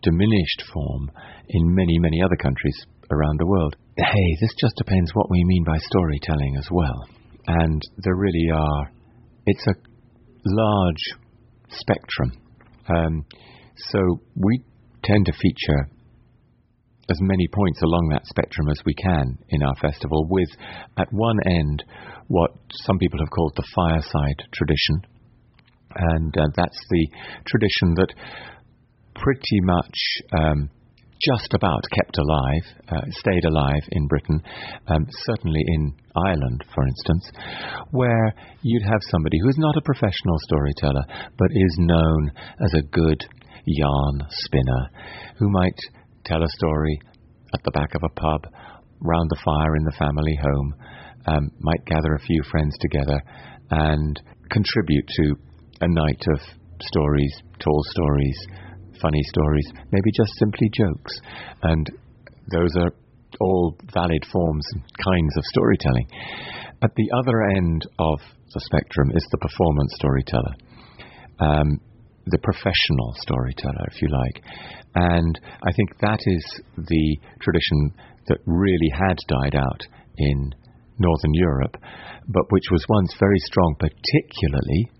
[0.01, 1.11] diminished form
[1.49, 3.75] in many many other countries around the world.
[3.97, 7.07] Hey, this just depends what we mean by storytelling as well,
[7.47, 8.91] and there really are.
[9.45, 9.73] It's a
[10.45, 11.28] large
[11.69, 12.31] spectrum.
[12.87, 13.25] Um,
[13.75, 14.61] so we
[15.03, 15.89] tend to feature
[17.09, 20.49] as many points along that spectrum as we can in our festival, with
[20.97, 21.83] at one end
[22.27, 22.51] what
[22.85, 25.01] some people have called the fireside tradition.
[25.95, 27.07] And uh, that's the
[27.47, 28.13] tradition that
[29.15, 29.97] pretty much
[30.37, 30.69] um,
[31.21, 34.41] just about kept alive, uh, stayed alive in Britain,
[34.87, 37.31] um, certainly in Ireland, for instance,
[37.91, 41.03] where you'd have somebody who is not a professional storyteller,
[41.37, 42.31] but is known
[42.63, 43.25] as a good
[43.65, 44.89] yarn spinner,
[45.37, 45.77] who might
[46.25, 46.99] tell a story
[47.53, 48.53] at the back of a pub,
[49.01, 50.75] round the fire in the family home,
[51.27, 53.21] um, might gather a few friends together
[53.71, 55.35] and contribute to
[55.81, 56.39] a night of
[56.81, 58.47] stories, tall stories,
[59.01, 61.13] funny stories, maybe just simply jokes.
[61.63, 61.89] And
[62.51, 62.91] those are
[63.39, 66.07] all valid forms and kinds of storytelling.
[66.81, 68.19] At the other end of
[68.53, 70.55] the spectrum is the performance storyteller,
[71.39, 71.79] um,
[72.25, 74.43] the professional storyteller, if you like.
[74.95, 77.93] And I think that is the tradition
[78.27, 79.81] that really had died out
[80.17, 80.53] in
[80.99, 81.77] Northern Europe,
[82.27, 84.91] but which was once very strong, particularly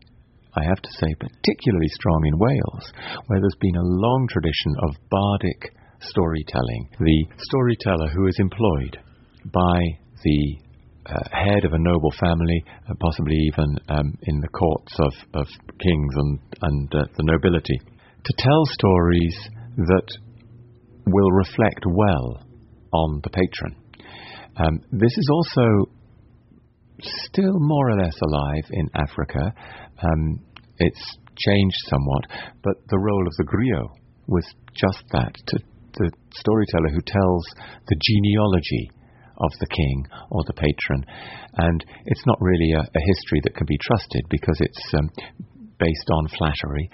[0.56, 2.92] I have to say, particularly strong in Wales,
[3.28, 6.90] where there's been a long tradition of bardic storytelling.
[7.00, 8.98] The storyteller who is employed
[9.46, 9.80] by
[10.24, 10.58] the
[11.06, 15.48] uh, head of a noble family, uh, possibly even um, in the courts of, of
[15.80, 17.80] kings and, and uh, the nobility,
[18.24, 20.08] to tell stories that
[21.08, 22.44] will reflect well
[22.92, 23.76] on the patron.
[24.58, 25.90] Um, this is also
[27.02, 29.54] still more or less alive in Africa.
[30.02, 30.40] Um,
[30.78, 32.24] it's changed somewhat,
[32.64, 33.90] but the role of the griot
[34.28, 35.60] was just that to
[35.96, 37.46] the storyteller who tells
[37.88, 38.92] the genealogy
[39.38, 41.06] of the king or the patron.
[41.56, 45.10] And it's not really a, a history that can be trusted because it's um,
[45.80, 46.90] based on flattery,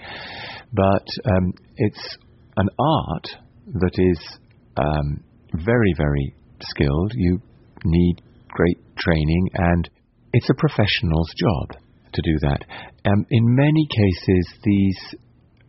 [0.72, 2.16] but um, it's
[2.56, 3.26] an art
[3.74, 4.38] that is
[4.76, 5.22] um,
[5.54, 7.12] very, very skilled.
[7.14, 7.40] You
[7.84, 9.90] need great training, and
[10.32, 12.64] it's a professional's job to do that.
[13.06, 14.98] Um, in many cases, these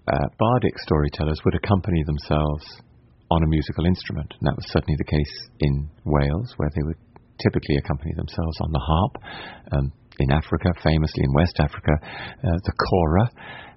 [0.07, 2.65] uh, bardic storytellers would accompany themselves
[3.29, 6.97] on a musical instrument, and that was certainly the case in Wales, where they would
[7.43, 9.13] typically accompany themselves on the harp.
[9.71, 13.29] Um, in Africa, famously in West Africa, uh, the kora,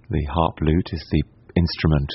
[0.09, 1.23] the harp lute, is the
[1.55, 2.09] instrument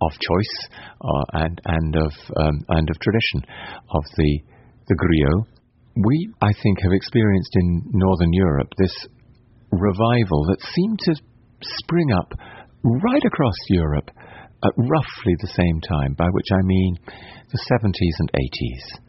[0.00, 0.56] of choice
[1.02, 3.44] uh, and and of um, and of tradition
[3.90, 4.40] of the
[4.88, 5.46] the griot.
[5.94, 9.06] We, I think, have experienced in Northern Europe this
[9.72, 11.14] revival that seemed to
[11.62, 12.32] spring up
[12.82, 14.10] right across Europe
[14.64, 16.96] at roughly the same time, by which I mean
[17.50, 19.00] the 70s and 80s.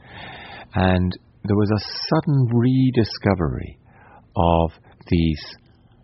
[0.76, 1.12] And
[1.44, 3.78] there was a sudden rediscovery
[4.36, 4.72] of
[5.08, 5.42] these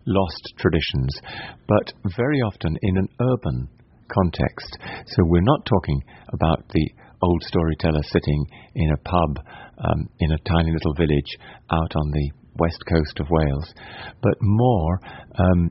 [0.06, 1.18] lost traditions,
[1.66, 3.68] but very often in an urban
[4.12, 4.76] context.
[5.06, 6.90] So we're not talking about the
[7.22, 9.44] old storyteller sitting in a pub
[9.78, 11.36] um, in a tiny little village
[11.70, 13.74] out on the west coast of Wales,
[14.22, 15.00] but more
[15.38, 15.70] um,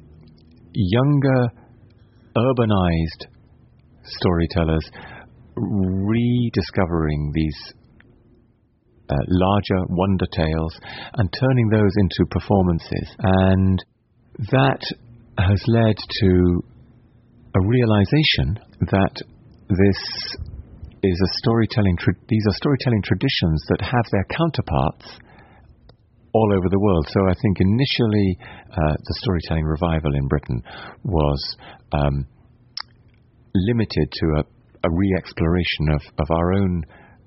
[0.73, 1.47] younger,
[2.35, 3.27] urbanized
[4.03, 4.89] storytellers
[5.55, 7.73] rediscovering these
[9.09, 10.79] uh, larger wonder tales
[11.15, 13.15] and turning those into performances.
[13.19, 13.83] And
[14.51, 14.81] that
[15.37, 16.63] has led to
[17.55, 19.15] a realization that
[19.69, 20.01] this
[21.01, 21.97] is a storytelling.
[21.97, 25.19] Tra- these are storytelling traditions that have their counterparts
[26.33, 27.07] all over the world.
[27.09, 28.37] So I think initially
[28.71, 30.61] uh, the storytelling revival in Britain
[31.03, 31.57] was
[31.91, 32.27] um,
[33.55, 34.43] limited to a,
[34.87, 36.83] a re exploration of, of our own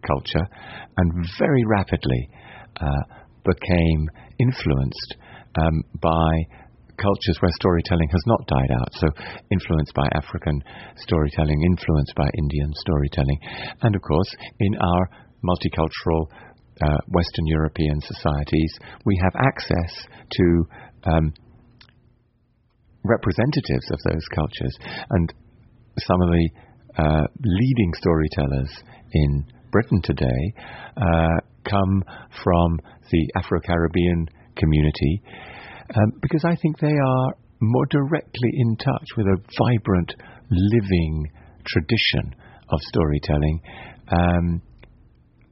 [0.06, 0.46] culture
[0.96, 2.28] and very rapidly
[2.80, 3.02] uh,
[3.44, 4.08] became
[4.38, 5.16] influenced
[5.60, 6.30] um, by
[6.96, 8.88] cultures where storytelling has not died out.
[8.92, 9.08] So,
[9.50, 10.62] influenced by African
[10.96, 13.38] storytelling, influenced by Indian storytelling,
[13.82, 15.10] and of course, in our
[15.42, 16.26] multicultural
[16.82, 20.64] uh, Western European societies, we have access to
[21.04, 21.32] um,
[23.04, 24.76] representatives of those cultures.
[25.10, 25.32] And
[25.98, 26.48] some of the
[26.98, 28.70] uh, leading storytellers
[29.12, 30.54] in Britain today
[30.96, 32.04] uh, come
[32.42, 32.78] from
[33.10, 35.22] the Afro Caribbean community
[35.94, 40.14] um, because I think they are more directly in touch with a vibrant,
[40.50, 41.30] living
[41.64, 42.34] tradition
[42.68, 43.60] of storytelling.
[44.08, 44.62] Um,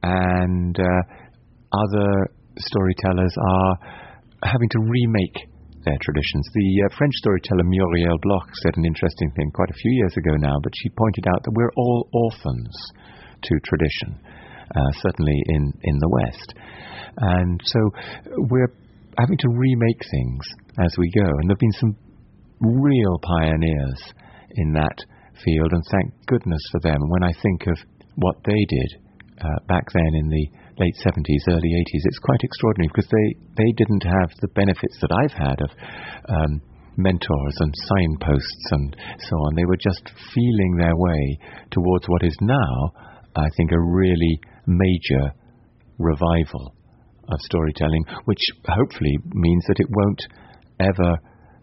[0.02, 1.02] and uh,
[1.72, 2.10] other
[2.58, 3.74] storytellers are
[4.42, 5.50] having to remake
[5.84, 6.44] their traditions.
[6.52, 10.36] The uh, French storyteller Muriel Bloch said an interesting thing quite a few years ago
[10.36, 12.74] now, but she pointed out that we're all orphans
[13.42, 14.20] to tradition,
[14.76, 16.54] uh, certainly in, in the West.
[17.16, 17.80] And so
[18.50, 18.72] we're
[19.18, 20.44] having to remake things
[20.78, 21.24] as we go.
[21.24, 21.96] And there have been some
[22.60, 24.00] real pioneers
[24.56, 24.98] in that
[25.44, 26.98] field, and thank goodness for them.
[27.08, 27.78] When I think of
[28.16, 29.09] what they did
[29.40, 30.46] uh, back then in the
[30.78, 35.12] late 70s, early 80s, it's quite extraordinary because they, they didn't have the benefits that
[35.12, 35.70] I've had of
[36.28, 36.60] um,
[36.96, 38.96] mentors and signposts and
[39.28, 39.54] so on.
[39.54, 41.38] They were just feeling their way
[41.70, 42.92] towards what is now,
[43.36, 45.32] I think, a really major
[45.98, 46.74] revival
[47.28, 50.22] of storytelling, which hopefully means that it won't
[50.80, 51.16] ever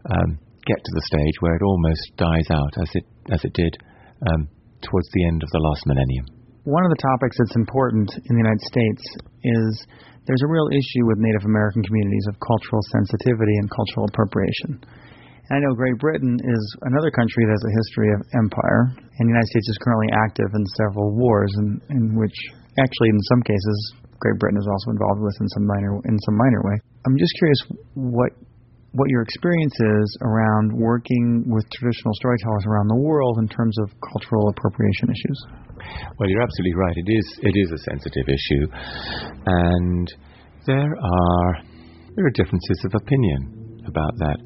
[0.09, 3.77] um, get to the stage where it almost dies out as it as it did
[4.31, 4.47] um,
[4.81, 6.36] towards the end of the last millennium.
[6.67, 8.99] One of the topics that's important in the United States
[9.39, 9.71] is
[10.27, 14.83] there's a real issue with Native American communities of cultural sensitivity and cultural appropriation.
[15.47, 19.23] And I know Great Britain is another country that has a history of empire, and
[19.23, 22.35] the United States is currently active in several wars, in, in which
[22.83, 23.77] actually in some cases
[24.19, 26.75] Great Britain is also involved with in some minor in some minor way.
[27.07, 27.63] I'm just curious
[27.95, 28.35] what
[28.93, 33.89] what your experience is around working with traditional storytellers around the world in terms of
[34.11, 35.45] cultural appropriation issues.
[36.17, 36.95] Well, you're absolutely right.
[36.95, 38.67] It is it is a sensitive issue,
[39.45, 40.13] and
[40.65, 41.63] there are
[42.15, 44.37] there are differences of opinion about that.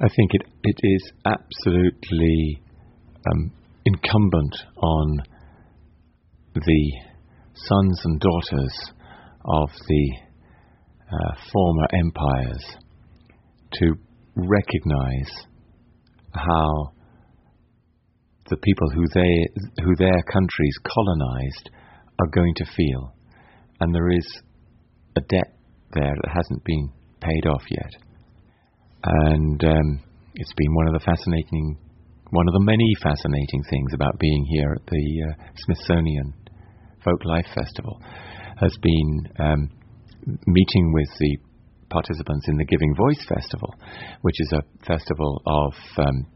[0.00, 2.62] I think it it is absolutely
[3.30, 3.52] um,
[3.84, 5.22] incumbent on
[6.54, 6.92] the
[7.54, 8.74] sons and daughters
[9.44, 10.12] of the
[11.10, 12.76] uh, former empires
[13.74, 13.94] to
[14.34, 15.30] recognize
[16.32, 16.92] how
[18.48, 19.48] the people who they
[19.84, 21.70] who their countries colonized
[22.20, 23.14] are going to feel,
[23.80, 24.42] and there is
[25.16, 25.54] a debt
[25.92, 26.90] there that hasn't been
[27.20, 27.92] paid off yet,
[29.04, 30.00] and um,
[30.34, 31.76] it's been one of the fascinating,
[32.30, 36.32] one of the many fascinating things about being here at the uh, Smithsonian
[37.04, 38.00] Folklife Festival,
[38.60, 39.70] has been um,
[40.46, 41.36] meeting with the
[41.90, 43.74] participants in the Giving Voice Festival,
[44.22, 46.26] which is a festival of um,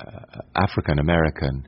[0.00, 1.66] uh, African American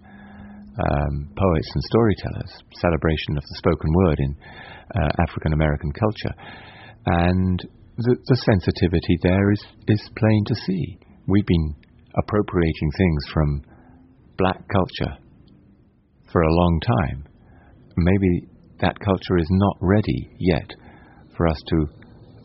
[0.79, 4.37] um, poets and storytellers, celebration of the spoken word in
[4.97, 6.35] uh, African American culture.
[7.07, 7.61] And
[7.97, 10.99] the, the, sensitivity there is, is plain to see.
[11.27, 11.75] We've been
[12.17, 13.63] appropriating things from
[14.39, 15.19] black culture
[16.33, 17.27] for a long time.
[17.97, 18.49] Maybe
[18.81, 20.71] that culture is not ready yet
[21.37, 21.87] for us to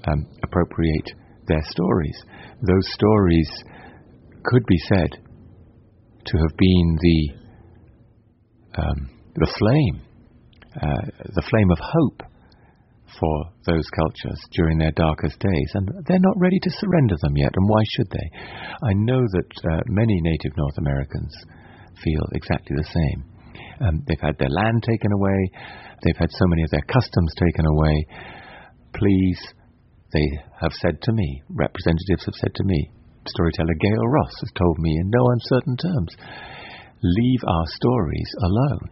[0.08, 1.10] um, appropriate
[1.48, 2.18] their stories.
[2.62, 3.50] Those stories
[4.44, 5.12] could be said
[6.26, 7.46] to have been the
[8.78, 10.02] um, the flame,
[10.76, 12.24] uh, the flame of hope
[13.20, 17.52] for those cultures during their darkest days, and they're not ready to surrender them yet.
[17.56, 18.28] And why should they?
[18.84, 21.34] I know that uh, many Native North Americans
[22.04, 23.24] feel exactly the same.
[23.88, 25.52] Um, they've had their land taken away.
[26.04, 28.08] They've had so many of their customs taken away.
[28.94, 29.40] Please
[30.14, 30.28] they
[30.62, 32.92] have said to me, representatives have said to me,
[33.28, 36.16] storyteller Gayle Ross has told me in no uncertain terms,
[37.02, 38.90] leave our stories alone.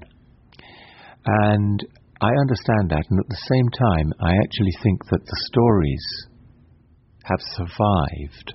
[1.25, 1.85] And
[2.21, 6.05] I understand that, and at the same time, I actually think that the stories
[7.23, 8.53] have survived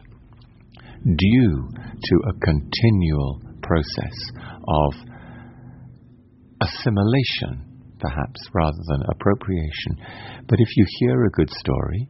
[1.04, 1.68] due
[2.02, 4.16] to a continual process
[4.68, 4.94] of
[6.60, 9.96] assimilation, perhaps, rather than appropriation.
[10.48, 12.08] But if you hear a good story,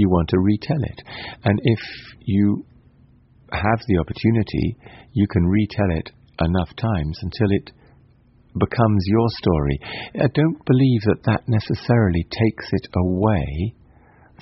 [0.00, 1.02] you want to retell it.
[1.44, 1.80] And if
[2.24, 2.64] you
[3.52, 4.76] have the opportunity,
[5.12, 7.70] you can retell it enough times until it
[8.58, 9.78] becomes your story.
[10.14, 13.74] I don't believe that that necessarily takes it away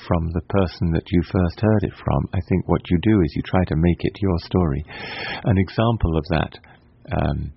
[0.06, 2.28] from the person that you first heard it from.
[2.32, 4.84] I think what you do is you try to make it your story.
[5.44, 6.52] An example of that,
[7.12, 7.52] um,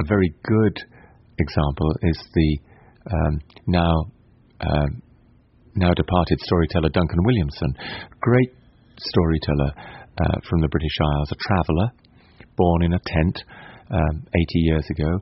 [0.00, 0.78] a very good
[1.38, 2.58] example, is the
[3.12, 3.94] um, now
[4.60, 5.02] um,
[5.74, 7.74] now departed storyteller Duncan Williamson,
[8.20, 8.52] great
[8.98, 11.88] storyteller uh, from the British Isles, a traveller,
[12.56, 13.44] born in a tent
[13.90, 15.20] um, 80 years ago,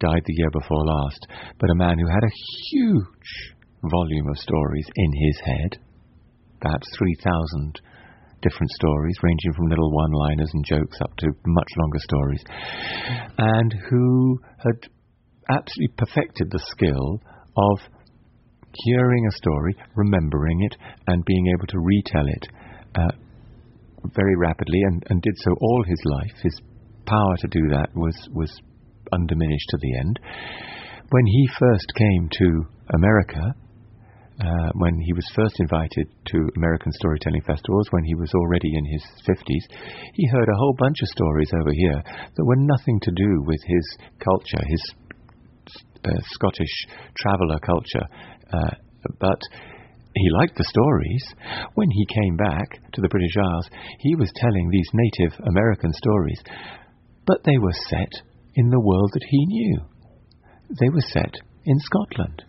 [0.00, 1.26] died the year before last,
[1.58, 2.36] but a man who had a
[2.70, 5.78] huge volume of stories in his head,
[6.60, 7.80] perhaps 3,000
[8.42, 12.44] different stories, ranging from little one liners and jokes up to much longer stories,
[13.38, 14.90] and who had
[15.50, 17.20] absolutely perfected the skill
[17.56, 17.78] of
[18.84, 20.76] hearing a story, remembering it,
[21.06, 22.46] and being able to retell it
[22.94, 23.12] uh,
[24.14, 26.42] very rapidly and, and did so all his life.
[26.42, 26.60] His
[27.06, 28.52] power to do that was, was
[29.12, 30.18] undiminished to the end.
[31.10, 33.54] When he first came to America,
[34.40, 38.84] uh, when he was first invited to American storytelling festivals, when he was already in
[38.84, 39.64] his 50s,
[40.14, 42.02] he heard a whole bunch of stories over here
[42.36, 44.82] that were nothing to do with his culture, his
[46.04, 48.06] uh, Scottish traveller culture.
[48.52, 48.74] Uh,
[49.20, 49.40] but
[50.14, 51.24] he liked the stories.
[51.74, 53.70] When he came back to the British Isles,
[54.00, 56.42] he was telling these native American stories,
[57.26, 58.12] but they were set
[58.54, 59.80] in the world that he knew.
[60.80, 61.34] They were set
[61.64, 62.42] in Scotland.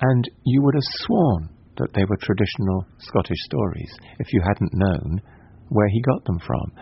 [0.00, 5.20] And you would have sworn that they were traditional Scottish stories if you hadn't known
[5.68, 6.72] where he got them from.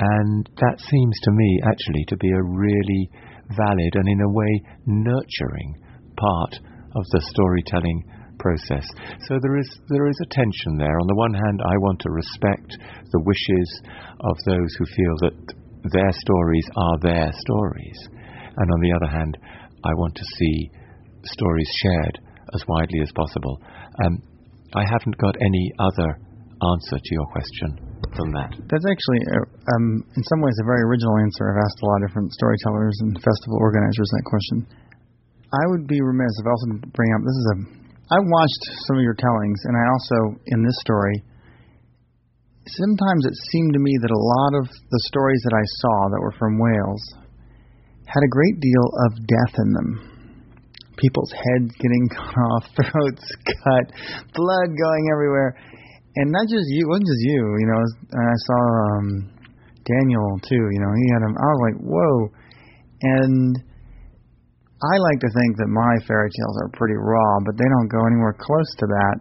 [0.00, 3.10] And that seems to me actually to be a really
[3.50, 5.74] valid and, in a way, nurturing
[6.16, 6.58] part
[6.94, 8.04] of the storytelling
[8.38, 8.86] process.
[9.26, 10.94] So there is there is a tension there.
[10.94, 12.70] On the one hand, I want to respect
[13.12, 13.68] the wishes
[14.20, 15.36] of those who feel that
[15.92, 17.98] their stories are their stories,
[18.56, 19.38] and on the other hand,
[19.84, 20.70] I want to see
[21.24, 22.18] stories shared
[22.54, 23.60] as widely as possible.
[24.04, 24.22] Um,
[24.74, 26.18] I haven't got any other
[26.58, 27.78] answer to your question
[28.18, 28.50] than that.
[28.68, 31.44] That's actually, uh, um, in some ways, a very original answer.
[31.46, 34.56] I've asked a lot of different storytellers and festival organizers that question.
[35.48, 37.56] I would be remiss if I also bring up this is a.
[38.08, 41.24] I watched some of your tellings, and I also, in this story,
[42.66, 46.20] sometimes it seemed to me that a lot of the stories that I saw that
[46.24, 47.04] were from Wales
[48.08, 50.18] had a great deal of death in them
[50.98, 53.26] people's heads getting cut off, throats
[53.62, 53.86] cut,
[54.34, 55.54] blood going everywhere,
[56.16, 56.84] and not just you.
[56.84, 57.42] It wasn't just you.
[57.62, 57.80] You know,
[58.18, 58.62] I saw
[58.98, 59.06] um,
[59.86, 60.64] Daniel too.
[60.74, 61.34] You know, he had him.
[61.38, 62.14] I was like, whoa,
[63.00, 63.67] and.
[64.78, 67.98] I like to think that my fairy tales are pretty raw, but they don't go
[68.06, 69.16] anywhere close to that.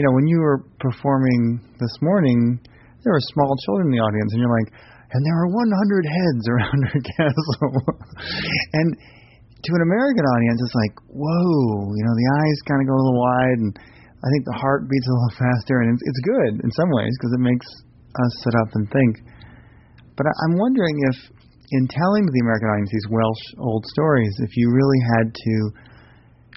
[0.00, 2.56] You know, when you were performing this morning,
[3.04, 4.72] there were small children in the audience, and you're like,
[5.12, 5.68] and there were 100
[6.08, 7.76] heads around her castle.
[8.80, 12.96] and to an American audience, it's like, whoa, you know, the eyes kind of go
[12.96, 16.22] a little wide, and I think the heart beats a little faster, and it's, it's
[16.24, 17.68] good in some ways because it makes
[18.16, 19.12] us sit up and think.
[20.16, 21.16] But I, I'm wondering if,
[21.70, 25.54] in telling the American audience these Welsh old stories, if you really had to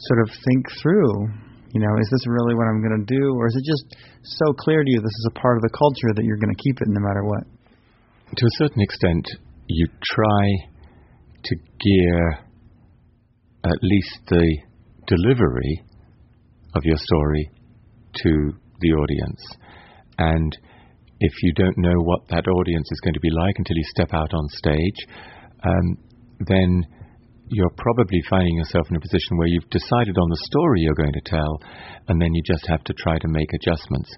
[0.10, 1.30] sort of think through,
[1.74, 3.86] you know, is this really what I'm going to do, or is it just
[4.24, 6.62] so clear to you this is a part of the culture that you're going to
[6.62, 7.44] keep it no matter what?
[8.36, 9.26] To a certain extent,
[9.68, 10.44] you try
[11.44, 12.40] to gear
[13.66, 14.58] at least the
[15.08, 15.84] delivery
[16.76, 17.50] of your story
[18.24, 19.42] to the audience.
[20.18, 20.58] And
[21.24, 24.14] if you don't know what that audience is going to be like until you step
[24.14, 25.00] out on stage,
[25.64, 25.98] um,
[26.48, 26.84] then
[27.48, 31.14] you're probably finding yourself in a position where you've decided on the story you're going
[31.14, 31.62] to tell,
[32.10, 34.12] and then you just have to try to make adjustments.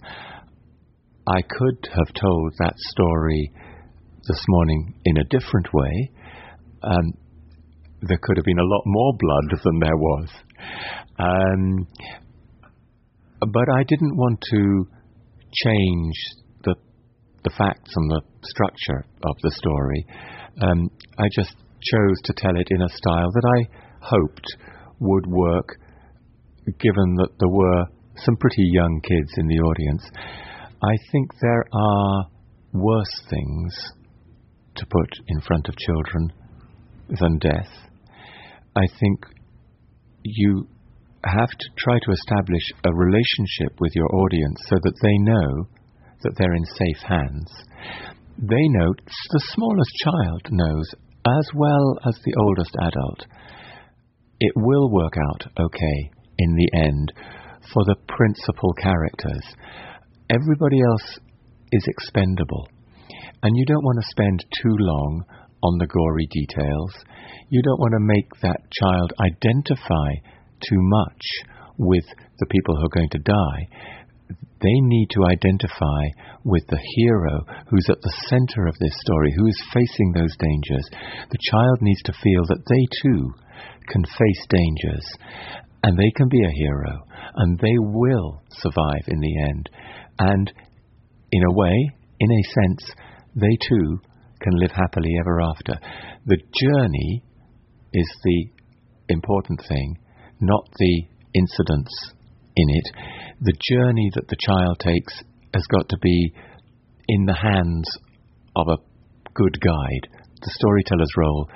[1.27, 3.51] I could have told that story
[4.27, 6.11] this morning in a different way.
[6.81, 7.13] Um,
[8.01, 10.29] there could have been a lot more blood than there was.
[11.19, 11.87] Um,
[13.41, 14.87] but I didn't want to
[15.53, 16.15] change
[17.45, 20.05] the facts and the structure of the story.
[20.61, 23.59] Um, I just chose to tell it in a style that I
[24.01, 24.45] hoped
[24.99, 25.77] would work,
[26.65, 27.85] given that there were
[28.17, 30.03] some pretty young kids in the audience.
[30.81, 32.25] I think there are
[32.73, 33.73] worse things
[34.75, 36.33] to put in front of children
[37.09, 37.71] than death.
[38.75, 39.25] I think
[40.23, 40.67] you
[41.23, 45.67] have to try to establish a relationship with your audience so that they know
[46.25, 47.51] that they're in safe hands.
[48.37, 50.89] They know, the smallest child knows
[51.25, 53.25] as well as the oldest adult.
[54.39, 55.99] It will work out okay
[56.37, 57.13] in the end
[57.73, 59.45] for the principal characters.
[60.29, 61.19] Everybody else
[61.71, 62.67] is expendable.
[63.43, 65.23] And you don't want to spend too long
[65.63, 66.93] on the gory details.
[67.49, 70.09] You don't want to make that child identify
[70.61, 71.21] too much
[71.77, 72.05] with
[72.39, 73.67] the people who are going to die.
[74.61, 76.01] They need to identify
[76.43, 80.89] with the hero who's at the center of this story, who is facing those dangers.
[81.29, 83.33] The child needs to feel that they too
[83.89, 85.05] can face dangers
[85.83, 89.69] and they can be a hero and they will survive in the end.
[90.19, 90.51] And
[91.31, 92.91] in a way, in a sense,
[93.35, 93.99] they too
[94.41, 95.73] can live happily ever after.
[96.25, 97.23] The journey
[97.93, 98.45] is the
[99.09, 99.97] important thing,
[100.39, 101.03] not the
[101.33, 102.13] incidents
[102.55, 102.91] in it.
[103.41, 105.13] The journey that the child takes
[105.53, 106.33] has got to be
[107.07, 107.87] in the hands
[108.55, 108.81] of a
[109.33, 110.07] good guide.
[110.41, 111.49] The storyteller's role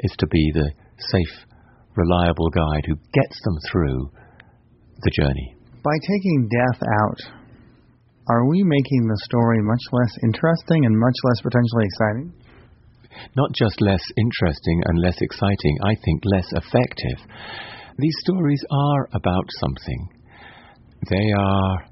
[0.00, 1.46] is to be the safe,
[1.94, 4.10] reliable guide who gets them through
[5.02, 5.56] the journey.
[5.84, 7.20] By taking death out
[8.28, 12.32] are we making the story much less interesting and much less potentially exciting?
[13.36, 17.18] Not just less interesting and less exciting, I think less effective.
[17.98, 20.15] These stories are about something.
[21.08, 21.86] They are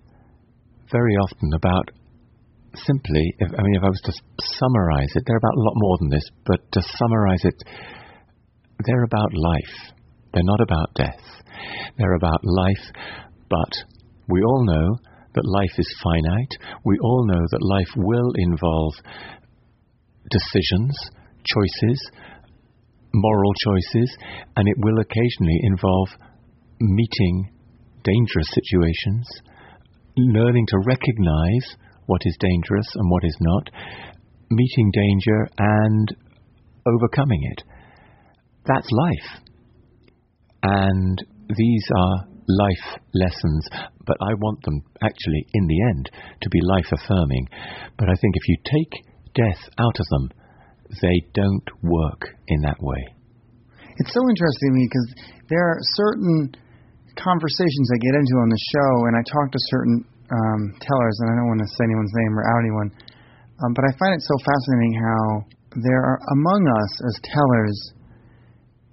[0.91, 1.91] very often about
[2.75, 4.13] simply, if, I mean, if I was to
[4.59, 7.63] summarize it, they're about a lot more than this, but to summarize it,
[8.85, 9.93] they're about life.
[10.33, 11.23] They're not about death.
[11.97, 12.85] They're about life,
[13.49, 13.73] but
[14.29, 14.99] we all know
[15.35, 16.55] that life is finite.
[16.85, 18.95] We all know that life will involve
[20.31, 20.97] decisions,
[21.45, 22.11] choices,
[23.13, 24.17] moral choices,
[24.57, 26.09] and it will occasionally involve
[26.81, 27.54] meeting
[28.05, 29.27] dangerous situations,
[30.17, 31.77] learning to recognize
[32.07, 33.71] what is dangerous and what is not,
[34.51, 36.17] meeting danger and
[36.87, 37.63] overcoming it.
[38.67, 39.41] That's life.
[40.63, 43.69] And these are life lessons,
[44.07, 46.11] but I want them actually, in the end,
[46.43, 47.49] to be life affirming.
[47.99, 50.31] But I think if you take death out of them,
[51.03, 53.15] they don't work in that way.
[53.97, 55.15] It's so interesting to me because
[55.49, 56.53] there are certain
[57.17, 61.29] conversations I get into on the show, and I talk to certain um, tellers, and
[61.31, 62.91] I don't want to say anyone's name or out anyone,
[63.63, 65.23] um, but I find it so fascinating how
[65.85, 67.79] there are among us as tellers.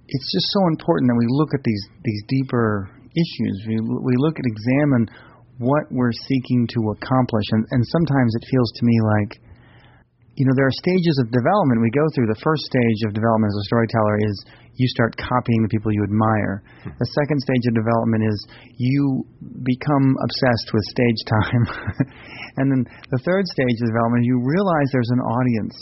[0.08, 3.56] It's just so important that we look at these these deeper issues.
[3.68, 5.08] We we look at examine
[5.58, 9.32] what we're seeking to accomplish, and and sometimes it feels to me like
[10.40, 12.32] you know, there are stages of development we go through.
[12.32, 14.36] The first stage of development as a storyteller is
[14.80, 16.64] you start copying the people you admire.
[16.88, 16.96] Hmm.
[16.96, 18.38] The second stage of development is
[18.80, 19.28] you
[19.68, 21.64] become obsessed with stage time.
[22.64, 25.76] and then the third stage of development, you realize there's an audience.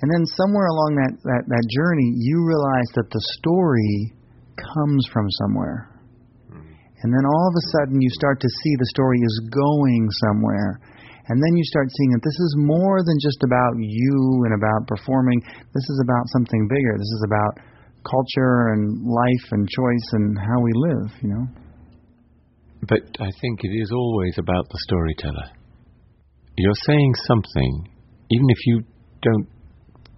[0.00, 4.16] And then somewhere along that, that, that journey, you realize that the story
[4.56, 5.92] comes from somewhere.
[6.48, 6.64] Hmm.
[7.04, 10.80] And then all of a sudden, you start to see the story is going somewhere.
[11.30, 14.90] And then you start seeing that this is more than just about you and about
[14.90, 15.38] performing.
[15.46, 16.98] This is about something bigger.
[16.98, 17.52] This is about
[18.02, 21.46] culture and life and choice and how we live, you know.
[22.82, 25.54] But I think it is always about the storyteller.
[26.58, 27.86] You're saying something,
[28.34, 28.82] even if you
[29.22, 29.46] don't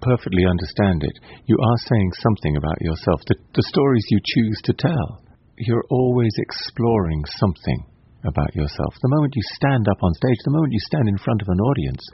[0.00, 1.12] perfectly understand it,
[1.44, 3.20] you are saying something about yourself.
[3.28, 5.22] The, the stories you choose to tell,
[5.58, 7.84] you're always exploring something
[8.24, 8.94] about yourself.
[9.02, 11.60] The moment you stand up on stage, the moment you stand in front of an
[11.60, 12.04] audience,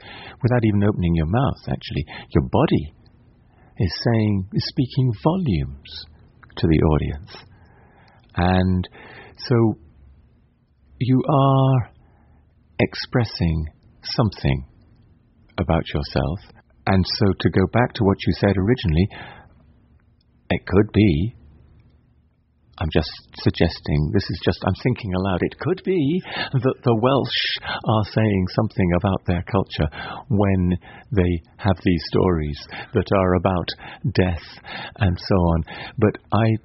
[0.41, 2.93] without even opening your mouth, actually, your body
[3.77, 6.05] is saying, is speaking volumes
[6.57, 7.31] to the audience.
[8.35, 8.89] And
[9.37, 9.77] so
[10.99, 11.91] you are
[12.79, 13.67] expressing
[14.03, 14.65] something
[15.57, 16.39] about yourself.
[16.87, 19.07] And so to go back to what you said originally,
[20.49, 21.35] it could be
[22.79, 23.11] I'm just
[23.43, 26.21] suggesting, this is just, I'm thinking aloud, it could be
[26.53, 29.89] that the Welsh are saying something about their culture
[30.29, 30.77] when
[31.11, 32.59] they have these stories
[32.93, 33.67] that are about
[34.15, 34.47] death
[34.95, 35.63] and so on.
[35.97, 36.55] But I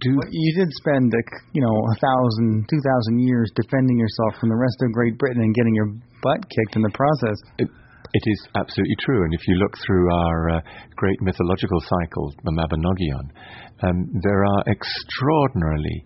[0.00, 0.16] do.
[0.16, 1.22] Well, you did spend, a,
[1.52, 5.42] you know, a thousand, two thousand years defending yourself from the rest of Great Britain
[5.42, 5.92] and getting your
[6.22, 7.36] butt kicked in the process.
[7.58, 7.68] It,
[8.12, 10.60] it is absolutely true, and if you look through our uh,
[10.96, 13.30] great mythological cycle, the Mabinogion,
[13.82, 16.04] um, there are extraordinarily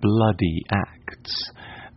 [0.00, 1.50] bloody acts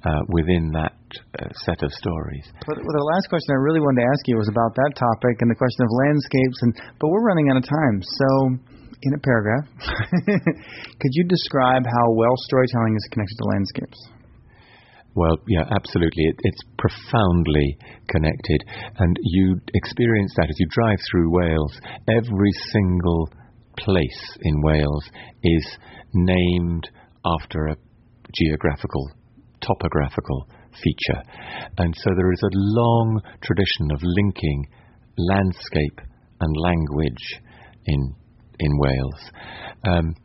[0.06, 0.96] uh, within that
[1.40, 2.46] uh, set of stories.
[2.68, 5.52] Well, the last question I really wanted to ask you was about that topic and
[5.52, 8.30] the question of landscapes, and but we're running out of time, so.
[9.04, 9.70] In a paragraph,
[10.26, 14.17] could you describe how well storytelling is connected to landscapes?
[15.18, 16.26] Well, yeah, absolutely.
[16.26, 17.76] It, it's profoundly
[18.08, 18.64] connected.
[19.00, 21.82] And you experience that as you drive through Wales.
[22.08, 23.28] Every single
[23.80, 25.10] place in Wales
[25.42, 25.78] is
[26.14, 26.88] named
[27.26, 27.76] after a
[28.32, 29.10] geographical,
[29.60, 30.48] topographical
[30.84, 31.24] feature.
[31.80, 34.68] And so there is a long tradition of linking
[35.18, 36.00] landscape
[36.42, 37.42] and language
[37.88, 38.14] in,
[38.60, 39.32] in Wales.
[39.84, 40.16] Um,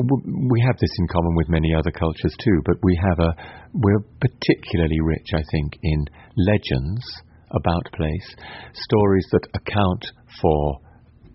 [0.00, 3.34] we have this in common with many other cultures too, but we have a
[3.74, 7.04] we're particularly rich, I think, in legends
[7.50, 8.34] about place,
[8.72, 10.04] stories that account
[10.40, 10.78] for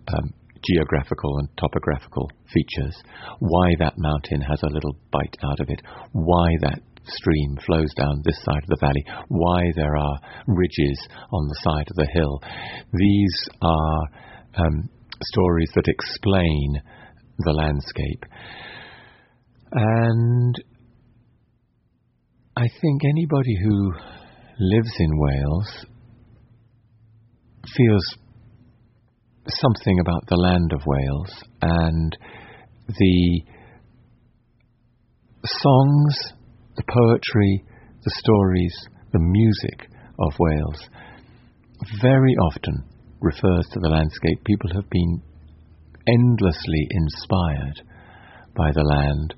[0.08, 0.32] um,
[0.64, 2.96] geographical and topographical features,
[3.38, 5.80] why that mountain has a little bite out of it,
[6.12, 11.48] why that stream flows down this side of the valley, why there are ridges on
[11.48, 12.42] the side of the hill.
[12.92, 14.02] These are
[14.56, 14.88] um,
[15.22, 16.82] stories that explain
[17.38, 18.24] the landscape.
[19.72, 20.54] And
[22.56, 23.92] I think anybody who
[24.58, 25.86] lives in Wales
[27.76, 28.16] feels
[29.48, 32.16] something about the land of Wales and
[32.88, 33.42] the
[35.44, 36.32] songs,
[36.76, 37.64] the poetry,
[38.04, 38.74] the stories,
[39.12, 40.88] the music of Wales,
[42.00, 42.84] very often
[43.20, 44.44] refers to the landscape.
[44.44, 45.22] People have been
[46.08, 47.82] endlessly inspired
[48.56, 49.34] by the land,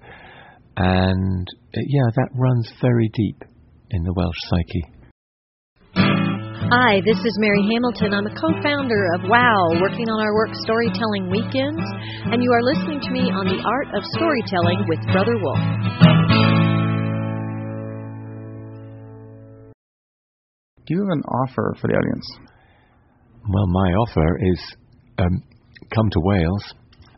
[0.76, 3.42] and uh, yeah, that runs very deep
[3.90, 4.84] in the Welsh psyche.
[6.70, 8.12] Hi, this is Mary Hamilton.
[8.12, 11.80] I'm a co founder of WOW, working on our work Storytelling Weekends,
[12.28, 15.56] and you are listening to me on the art of storytelling with Brother Wolf.
[20.84, 22.28] Do you have an offer for the audience?
[23.48, 24.60] Well, my offer is
[25.18, 25.42] um,
[25.94, 26.74] come to Wales,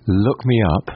[0.06, 0.88] look me up,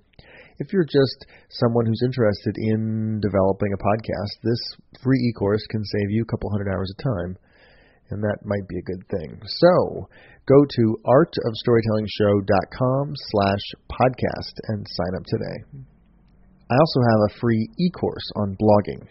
[0.64, 4.64] if you're just someone who's interested in developing a podcast, this
[5.04, 7.36] free e-course can save you a couple hundred hours of time.
[8.08, 9.36] And that might be a good thing.
[9.44, 10.08] So
[10.48, 13.04] go to artofstorytellingshow.com
[13.36, 15.84] slash podcast and sign up today.
[16.72, 19.04] I also have a free e-course on blogging.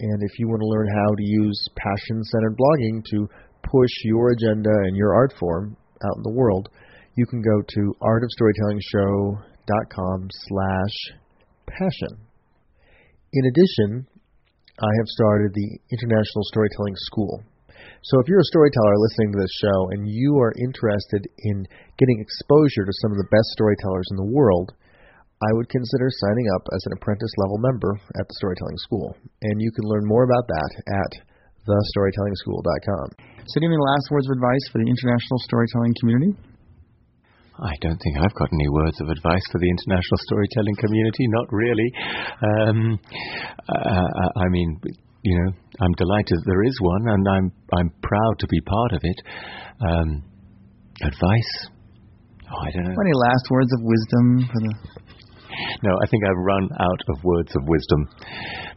[0.00, 3.28] And if you want to learn how to use passion centered blogging to
[3.70, 6.70] push your agenda and your art form out in the world,
[7.16, 11.12] you can go to artofstorytellingshow.com slash
[11.68, 12.16] passion.
[13.32, 14.08] In addition,
[14.80, 17.44] I have started the International Storytelling School.
[18.02, 22.20] So if you're a storyteller listening to this show and you are interested in getting
[22.20, 24.72] exposure to some of the best storytellers in the world,
[25.40, 29.16] I would consider signing up as an apprentice level member at the Storytelling School.
[29.40, 31.12] And you can learn more about that at
[31.64, 33.06] thestorytellingschool.com.
[33.48, 36.32] So, do you have any last words of advice for the international storytelling community?
[37.60, 41.24] I don't think I've got any words of advice for the international storytelling community.
[41.28, 41.88] Not really.
[42.40, 42.80] Um,
[43.68, 44.80] uh, I mean,
[45.24, 48.92] you know, I'm delighted that there is one, and I'm I'm proud to be part
[48.92, 49.18] of it.
[49.80, 50.08] Um,
[51.04, 51.52] advice?
[52.48, 52.96] Oh, I don't know.
[52.96, 54.72] Any last words of wisdom for the
[55.82, 58.00] no, I think I've run out of words of wisdom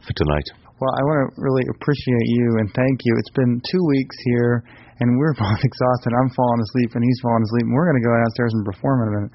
[0.04, 0.48] for tonight.
[0.82, 3.12] Well, I want to really appreciate you and thank you.
[3.22, 4.66] It's been two weeks here,
[5.00, 6.10] and we're both exhausted.
[6.12, 7.66] I'm falling asleep, and he's falling asleep.
[7.70, 9.34] And we're going to go downstairs and perform in a minute.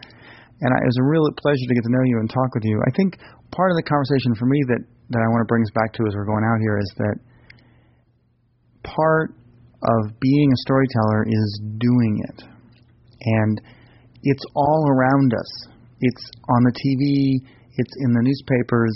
[0.60, 2.76] And it was a real pleasure to get to know you and talk with you.
[2.84, 3.16] I think
[3.56, 4.84] part of the conversation for me that,
[5.16, 7.16] that I want to bring us back to as we're going out here is that
[8.84, 12.44] part of being a storyteller is doing it.
[13.24, 13.62] And
[14.24, 15.52] it's all around us
[16.02, 17.44] it's on the TV,
[17.78, 18.96] it's in the newspapers,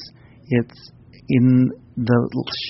[0.49, 0.91] it's
[1.29, 2.19] in the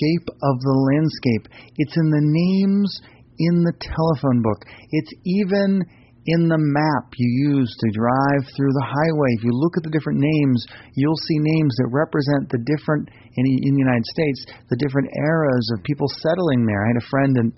[0.00, 3.00] shape of the landscape, it's in the names
[3.38, 5.82] in the telephone book, it's even
[6.26, 9.28] in the map you use to drive through the highway.
[9.36, 10.64] If you look at the different names,
[10.96, 15.68] you'll see names that represent the different in, in the United States, the different eras
[15.76, 16.80] of people settling there.
[16.80, 17.52] I had a friend in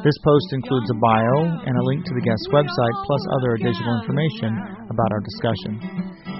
[0.00, 4.00] This post includes a bio and a link to the guest's website, plus other additional
[4.00, 4.56] information
[4.88, 5.76] about our discussion.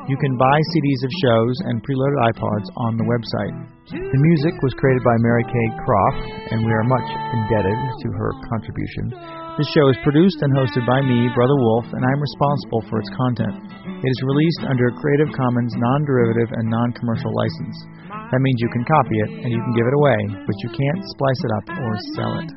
[0.05, 3.55] You can buy CDs of shows and preloaded iPods on the website.
[3.89, 6.21] The music was created by Mary Kay Croft,
[6.53, 9.17] and we are much indebted to her contribution.
[9.57, 13.09] This show is produced and hosted by me, Brother Wolf, and I'm responsible for its
[13.17, 13.57] content.
[14.05, 17.77] It is released under a Creative Commons non derivative and non commercial license.
[18.29, 21.01] That means you can copy it and you can give it away, but you can't
[21.17, 22.49] splice it up or sell it.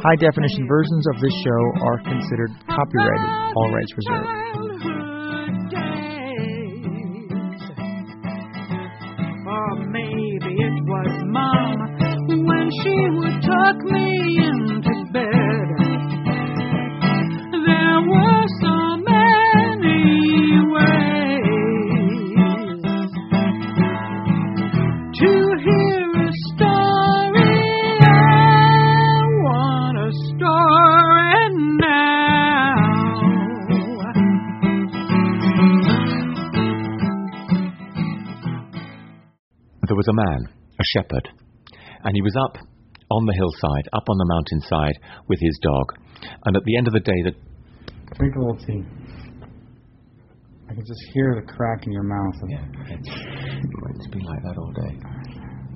[0.00, 4.28] High definition versions of this show are considered copyrighted, all rights reserved.
[9.92, 11.76] Maybe it was mom
[12.46, 13.42] when she would
[13.84, 14.11] me
[40.02, 40.48] was a man,
[40.80, 41.28] a shepherd,
[42.02, 42.58] and he was up
[43.10, 44.98] on the hillside, up on the mountainside
[45.28, 45.94] with his dog.
[46.44, 47.32] And at the end of the day, the
[48.16, 48.82] Drink a little tea.
[50.68, 52.34] I can just hear the crack in your mouth.
[52.48, 53.08] Yeah, it's,
[53.94, 54.98] it's been like that all day.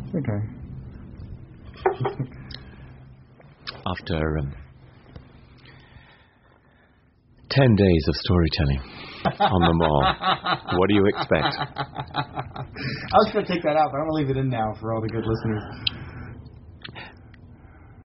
[0.04, 0.42] It's okay.
[3.86, 4.54] After um,
[7.48, 9.05] ten days of storytelling
[9.40, 10.02] on the mall,
[10.78, 11.56] what do you expect?
[11.60, 14.74] I was going to take that out, but I'm going to leave it in now
[14.80, 15.62] for all the good listeners.